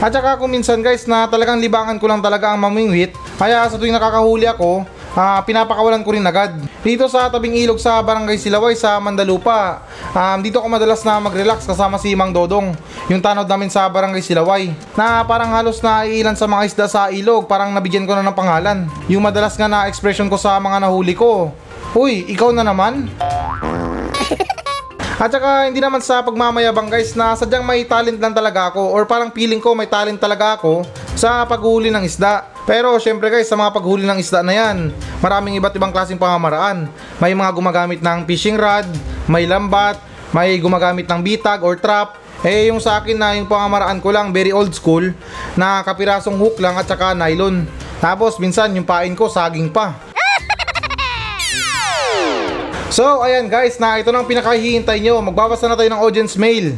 At 0.04 0.12
saka 0.12 0.36
kung 0.36 0.52
minsan 0.52 0.84
guys 0.84 1.08
na 1.08 1.32
talagang 1.32 1.64
libangan 1.64 1.96
ko 1.96 2.12
lang 2.12 2.20
talaga 2.20 2.52
ang 2.52 2.60
mamingwit, 2.60 3.16
kaya 3.40 3.70
sa 3.72 3.78
tuwing 3.80 3.96
nakakahuli 3.96 4.50
ako, 4.52 4.84
ah, 5.16 5.40
pinapakawalan 5.44 6.04
ko 6.04 6.16
rin 6.16 6.26
agad. 6.26 6.56
Dito 6.82 7.08
sa 7.08 7.32
tabing 7.32 7.56
ilog 7.60 7.80
sa 7.80 8.02
Barangay 8.02 8.38
Silaway 8.38 8.76
sa 8.76 8.98
Mandalupa, 8.98 9.86
um, 10.12 10.40
dito 10.40 10.60
ako 10.60 10.68
madalas 10.68 11.02
na 11.04 11.22
mag-relax 11.22 11.64
kasama 11.64 12.02
si 12.02 12.14
Mang 12.14 12.34
Dodong, 12.36 12.76
yung 13.08 13.22
tanod 13.22 13.48
namin 13.48 13.70
sa 13.72 13.88
Barangay 13.88 14.24
Silaway, 14.24 14.72
na 14.94 15.24
parang 15.24 15.52
halos 15.52 15.80
na 15.80 16.04
ilan 16.08 16.36
sa 16.36 16.48
mga 16.48 16.62
isda 16.68 16.86
sa 16.88 17.02
ilog, 17.12 17.46
parang 17.46 17.72
nabigyan 17.72 18.08
ko 18.08 18.16
na 18.16 18.26
ng 18.26 18.38
pangalan. 18.38 18.90
Yung 19.12 19.24
madalas 19.24 19.56
nga 19.60 19.70
na 19.70 19.88
expression 19.92 20.28
ko 20.32 20.40
sa 20.40 20.60
mga 20.60 20.84
nahuli 20.84 21.16
ko, 21.16 21.52
Uy, 21.92 22.24
ikaw 22.32 22.56
na 22.56 22.64
naman? 22.64 23.12
At 25.22 25.30
saka 25.30 25.68
hindi 25.68 25.84
naman 25.84 26.00
sa 26.00 26.24
pagmamayabang 26.24 26.88
guys 26.88 27.14
na 27.20 27.36
sadyang 27.36 27.68
may 27.68 27.84
talent 27.86 28.18
lang 28.18 28.34
talaga 28.34 28.74
ako 28.74 28.96
or 28.96 29.04
parang 29.06 29.30
feeling 29.30 29.60
ko 29.60 29.76
may 29.76 29.86
talent 29.86 30.18
talaga 30.18 30.58
ako 30.58 30.88
sa 31.14 31.46
paghuli 31.46 31.92
ng 31.92 32.02
isda. 32.02 32.48
Pero 32.70 32.94
syempre 33.02 33.34
guys 33.34 33.50
sa 33.50 33.58
mga 33.58 33.74
paghuli 33.74 34.06
ng 34.06 34.22
isda 34.22 34.46
na 34.46 34.54
yan, 34.54 34.94
maraming 35.18 35.58
iba't 35.58 35.74
ibang 35.74 35.90
klaseng 35.90 36.22
pamamaraan. 36.22 36.86
May 37.18 37.34
mga 37.34 37.52
gumagamit 37.58 38.00
ng 38.06 38.20
fishing 38.30 38.58
rod, 38.58 38.86
may 39.26 39.50
lambat, 39.50 39.98
may 40.30 40.56
gumagamit 40.62 41.10
ng 41.10 41.22
bitag 41.26 41.66
or 41.66 41.74
trap. 41.78 42.22
Eh 42.42 42.74
yung 42.74 42.82
sa 42.82 43.02
akin 43.02 43.18
na 43.18 43.38
yung 43.38 43.46
pamamaraan 43.46 44.02
ko 44.02 44.10
lang 44.10 44.34
very 44.34 44.50
old 44.50 44.74
school 44.74 45.14
na 45.54 45.86
kapirasong 45.86 46.38
hook 46.38 46.58
lang 46.58 46.74
at 46.78 46.90
saka 46.90 47.14
nylon. 47.14 47.66
Tapos 48.02 48.42
minsan 48.42 48.74
yung 48.74 48.86
pain 48.86 49.14
ko 49.14 49.30
saging 49.30 49.70
pa. 49.70 49.98
So, 52.92 53.24
ayan 53.24 53.48
guys, 53.48 53.80
na 53.80 54.04
ito 54.04 54.12
nang 54.12 54.28
pinakahihintay 54.28 55.00
nyo. 55.00 55.24
Magbabasa 55.24 55.64
na 55.72 55.80
tayo 55.80 55.88
ng 55.88 56.04
audience 56.04 56.36
mail. 56.36 56.76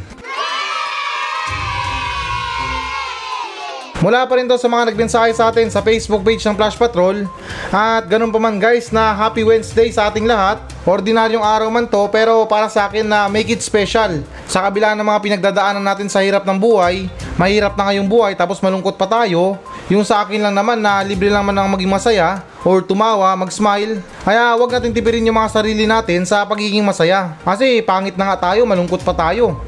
Mula 4.04 4.28
pa 4.28 4.36
rin 4.36 4.44
to 4.52 4.60
sa 4.60 4.68
mga 4.68 4.92
nagmensahe 4.92 5.32
sa 5.32 5.48
atin 5.48 5.72
sa 5.72 5.80
Facebook 5.80 6.28
page 6.28 6.44
ng 6.44 6.60
Flash 6.60 6.76
Patrol. 6.76 7.24
At 7.72 8.04
ganun 8.12 8.36
pa 8.36 8.39
man 8.44 8.60
guys 8.60 8.92
na 8.92 9.16
Happy 9.16 9.48
Wednesday 9.48 9.96
sa 9.96 10.12
ating 10.12 10.28
lahat. 10.28 10.60
Ordinaryong 10.84 11.39
araw 11.39 11.72
man 11.72 11.88
to 11.88 12.12
pero 12.12 12.44
para 12.44 12.68
sa 12.68 12.92
akin 12.92 13.08
na 13.08 13.32
make 13.32 13.48
it 13.48 13.63
special. 13.63 14.20
Sa 14.44 14.60
kabila 14.68 14.92
ng 14.92 15.08
mga 15.08 15.24
pinagdadaanan 15.24 15.80
natin 15.80 16.12
sa 16.12 16.20
hirap 16.20 16.44
ng 16.44 16.60
buhay, 16.60 17.08
mahirap 17.39 17.80
na 17.80 17.88
ngayong 17.88 18.12
buhay 18.12 18.36
tapos 18.36 18.60
malungkot 18.60 19.00
pa 19.00 19.08
tayo. 19.08 19.56
Yung 19.88 20.04
sa 20.04 20.20
akin 20.28 20.52
lang 20.52 20.52
naman 20.52 20.84
na 20.84 21.00
libre 21.00 21.32
lang 21.32 21.48
man 21.48 21.56
ang 21.56 21.72
maging 21.72 21.88
masaya 21.88 22.44
or 22.68 22.84
tumawa, 22.84 23.32
mag-smile. 23.39 24.04
Kaya 24.28 24.52
wag 24.60 24.68
natin 24.68 24.92
tipirin 24.92 25.24
yung 25.24 25.39
mga 25.39 25.48
sarili 25.48 25.88
natin 25.88 26.28
sa 26.28 26.44
pagiging 26.44 26.84
masaya. 26.84 27.39
Kasi 27.48 27.80
pangit 27.80 28.20
na 28.20 28.36
nga 28.36 28.52
tayo, 28.52 28.68
malungkot 28.68 29.00
pa 29.00 29.16
tayo. 29.16 29.63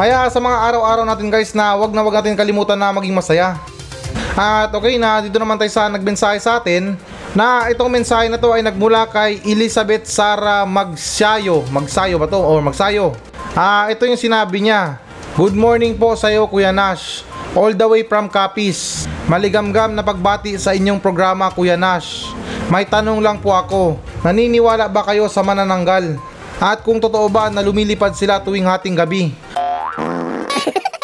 Kaya 0.00 0.32
sa 0.32 0.40
mga 0.40 0.56
araw-araw 0.72 1.04
natin 1.04 1.28
guys 1.28 1.52
na 1.52 1.76
wag 1.76 1.92
na 1.92 2.00
wag 2.00 2.16
natin 2.16 2.32
kalimutan 2.32 2.80
na 2.80 2.88
maging 2.88 3.12
masaya. 3.12 3.60
At 4.32 4.72
okay 4.72 4.96
na, 4.96 5.20
dito 5.20 5.36
naman 5.36 5.60
tayo 5.60 5.68
sa 5.68 5.92
nagmensahe 5.92 6.40
sa 6.40 6.56
atin 6.56 6.96
na 7.36 7.68
itong 7.68 7.92
mensahe 7.92 8.32
na 8.32 8.40
to 8.40 8.48
ay 8.48 8.64
nagmula 8.64 9.04
kay 9.04 9.44
Elizabeth 9.44 10.08
Sara 10.08 10.64
Magsayo. 10.64 11.68
Magsayo 11.68 12.16
ba 12.16 12.24
to? 12.24 12.40
Or 12.40 12.64
Magsayo. 12.64 13.12
Ah, 13.52 13.92
ito 13.92 14.08
yung 14.08 14.16
sinabi 14.16 14.64
niya. 14.64 14.96
Good 15.36 15.52
morning 15.52 15.92
po 15.92 16.16
sa 16.16 16.32
iyo 16.32 16.48
Kuya 16.48 16.72
Nash. 16.72 17.20
All 17.52 17.76
the 17.76 17.84
way 17.84 18.00
from 18.00 18.32
Capiz. 18.32 19.04
Maligamgam 19.28 19.92
na 19.92 20.00
pagbati 20.00 20.56
sa 20.56 20.72
inyong 20.72 21.04
programa 21.04 21.52
Kuya 21.52 21.76
Nash. 21.76 22.32
May 22.72 22.88
tanong 22.88 23.20
lang 23.20 23.36
po 23.36 23.52
ako. 23.52 24.00
Naniniwala 24.24 24.88
ba 24.88 25.04
kayo 25.04 25.28
sa 25.28 25.44
manananggal? 25.44 26.16
At 26.56 26.80
kung 26.88 27.04
totoo 27.04 27.28
ba 27.28 27.52
na 27.52 27.60
lumilipad 27.60 28.16
sila 28.16 28.40
tuwing 28.40 28.64
hating 28.64 28.96
gabi? 28.96 29.36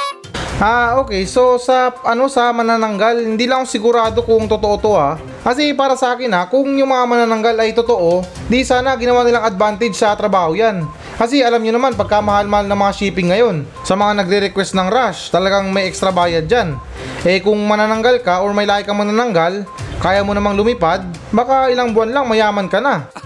Ah, 0.57 0.97
okay. 1.05 1.29
So 1.29 1.61
sa 1.61 1.93
ano 2.01 2.33
sa 2.33 2.49
manananggal, 2.49 3.21
hindi 3.21 3.45
lang 3.45 3.61
ako 3.61 3.69
sigurado 3.69 4.25
kung 4.25 4.49
totoo 4.49 4.75
to 4.81 4.97
ha. 4.97 5.21
Kasi 5.45 5.77
para 5.77 6.01
sa 6.01 6.17
akin 6.17 6.33
ha, 6.33 6.49
kung 6.49 6.65
yung 6.81 6.89
mga 6.89 7.05
manananggal 7.05 7.61
ay 7.61 7.77
totoo, 7.77 8.25
di 8.49 8.65
sana 8.65 8.97
ginawa 8.97 9.21
nilang 9.21 9.45
advantage 9.45 10.01
sa 10.01 10.17
trabaho 10.17 10.57
yan. 10.57 10.89
Kasi 11.21 11.45
alam 11.45 11.61
nyo 11.61 11.77
naman, 11.77 11.93
pagka 11.93 12.25
mahal-mahal 12.25 12.69
ng 12.69 12.77
mga 12.77 12.93
shipping 12.97 13.29
ngayon, 13.33 13.69
sa 13.85 13.97
mga 13.97 14.25
nagre-request 14.25 14.73
ng 14.77 14.89
rush, 14.89 15.29
talagang 15.29 15.69
may 15.73 15.89
extra 15.89 16.09
bayad 16.09 16.49
dyan. 16.49 16.77
Eh 17.25 17.41
kung 17.45 17.61
manananggal 17.61 18.21
ka 18.25 18.41
or 18.41 18.57
may 18.57 18.65
lahi 18.65 18.85
kang 18.85 19.01
manananggal, 19.01 19.65
kaya 20.01 20.25
mo 20.25 20.37
namang 20.37 20.57
lumipad, 20.57 21.05
baka 21.33 21.69
ilang 21.73 21.93
buwan 21.93 22.13
lang 22.17 22.25
mayaman 22.29 22.69
ka 22.69 22.81
na. 22.81 23.09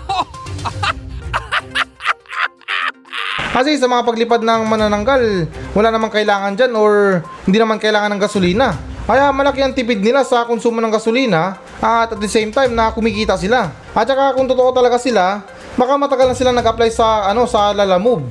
Kasi 3.50 3.74
sa 3.82 3.90
mga 3.90 4.06
paglipad 4.06 4.46
ng 4.46 4.62
manananggal, 4.62 5.50
wala 5.74 5.88
namang 5.90 6.14
kailangan 6.14 6.54
dyan 6.54 6.72
or 6.78 7.18
hindi 7.42 7.58
naman 7.58 7.82
kailangan 7.82 8.14
ng 8.14 8.22
gasolina. 8.22 8.78
Kaya 9.10 9.34
malaki 9.34 9.58
ang 9.58 9.74
tipid 9.74 9.98
nila 9.98 10.22
sa 10.22 10.46
konsumo 10.46 10.78
ng 10.78 10.94
gasolina 10.94 11.58
at 11.82 12.14
at 12.14 12.20
the 12.22 12.30
same 12.30 12.54
time 12.54 12.78
na 12.78 12.94
kumikita 12.94 13.34
sila. 13.34 13.74
At 13.90 14.06
saka 14.06 14.38
kung 14.38 14.46
totoo 14.46 14.70
talaga 14.70 15.02
sila, 15.02 15.42
baka 15.74 15.98
matagal 15.98 16.30
na 16.30 16.38
sila 16.38 16.54
nag-apply 16.54 16.94
sa 16.94 17.26
ano 17.26 17.42
sa 17.50 17.74
Lalamove. 17.74 18.30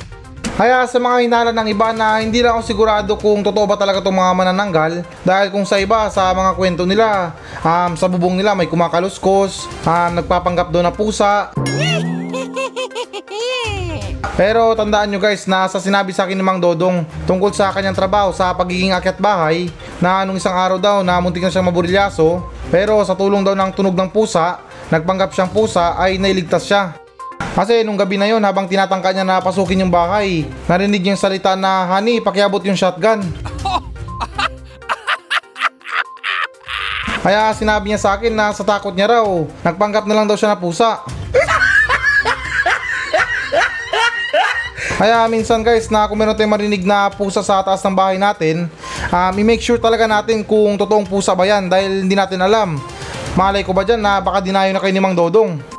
Kaya 0.55 0.87
sa 0.87 0.99
mga 0.99 1.23
hinala 1.23 1.51
ng 1.51 1.67
iba 1.67 1.91
na 1.91 2.23
hindi 2.23 2.39
lang 2.39 2.55
ako 2.55 2.63
sigurado 2.63 3.11
kung 3.19 3.43
totoo 3.43 3.63
ba 3.67 3.75
talaga 3.75 3.99
itong 3.99 4.15
mga 4.15 4.33
manananggal 4.35 4.91
dahil 5.23 5.47
kung 5.51 5.63
sa 5.63 5.79
iba 5.79 6.07
sa 6.11 6.35
mga 6.35 6.51
kwento 6.55 6.83
nila 6.83 7.35
um, 7.59 7.95
sa 7.95 8.07
bubong 8.07 8.39
nila 8.39 8.55
may 8.55 8.67
kumakaluskos, 8.71 9.67
um, 9.83 10.11
nagpapanggap 10.15 10.71
doon 10.71 10.87
na 10.87 10.95
pusa. 10.95 11.51
Pero 14.39 14.71
tandaan 14.71 15.11
nyo 15.11 15.19
guys 15.19 15.43
na 15.51 15.67
sa 15.67 15.83
sinabi 15.83 16.15
sa 16.15 16.23
akin 16.23 16.39
ni 16.39 16.39
Mang 16.39 16.63
Dodong 16.63 17.03
tungkol 17.27 17.51
sa 17.51 17.75
kanyang 17.75 17.91
trabaho 17.91 18.31
sa 18.31 18.55
pagiging 18.55 18.95
akyat 18.95 19.19
bahay 19.19 19.67
na 19.99 20.23
anong 20.23 20.39
isang 20.39 20.55
araw 20.55 20.79
daw 20.79 21.03
na 21.03 21.19
muntik 21.19 21.43
na 21.43 21.51
siyang 21.51 21.67
maburilyaso 21.67 22.39
pero 22.71 23.03
sa 23.03 23.19
tulong 23.19 23.43
daw 23.43 23.51
ng 23.51 23.75
tunog 23.75 23.99
ng 23.99 24.07
pusa, 24.07 24.63
nagpanggap 24.87 25.35
siyang 25.35 25.51
pusa 25.51 25.99
ay 25.99 26.15
nailigtas 26.15 26.63
siya. 26.63 26.95
Kasi 27.51 27.83
nung 27.83 27.99
gabi 27.99 28.15
na 28.15 28.31
yon 28.31 28.39
habang 28.39 28.63
tinatangka 28.63 29.11
niya 29.11 29.27
na 29.27 29.43
pasukin 29.43 29.83
yung 29.83 29.91
bahay, 29.91 30.47
narinig 30.71 31.03
niya 31.03 31.19
yung 31.19 31.23
salita 31.27 31.59
na, 31.59 31.89
Honey, 31.91 32.23
pakiabot 32.23 32.63
yung 32.63 32.79
shotgun. 32.79 33.19
Kaya 37.25 37.51
sinabi 37.51 37.91
niya 37.91 37.99
sa 37.99 38.15
akin 38.15 38.31
na 38.31 38.55
sa 38.55 38.63
takot 38.63 38.95
niya 38.95 39.19
raw, 39.19 39.27
nagpanggap 39.67 40.07
na 40.07 40.15
lang 40.15 40.31
daw 40.31 40.39
siya 40.39 40.55
na 40.55 40.61
pusa. 40.61 41.03
Kaya 44.99 45.23
minsan 45.31 45.63
guys 45.63 45.87
na 45.87 46.11
kung 46.11 46.19
meron 46.19 46.35
tayong 46.35 46.51
marinig 46.51 46.83
na 46.83 47.07
pusa 47.07 47.39
sa 47.39 47.63
taas 47.63 47.79
ng 47.87 47.95
bahay 47.95 48.19
natin, 48.19 48.67
um, 49.07 49.33
i-make 49.39 49.63
sure 49.63 49.79
talaga 49.79 50.03
natin 50.03 50.43
kung 50.43 50.75
totoong 50.75 51.07
pusa 51.07 51.31
ba 51.31 51.47
yan 51.47 51.71
dahil 51.71 52.03
hindi 52.03 52.19
natin 52.19 52.43
alam. 52.43 52.75
Malay 53.31 53.63
ko 53.63 53.71
ba 53.71 53.87
dyan 53.87 54.03
na 54.03 54.19
baka 54.19 54.43
dinayo 54.43 54.75
na 54.75 54.83
kayo 54.83 54.91
ni 54.91 54.99
Mang 54.99 55.15
Dodong. 55.15 55.78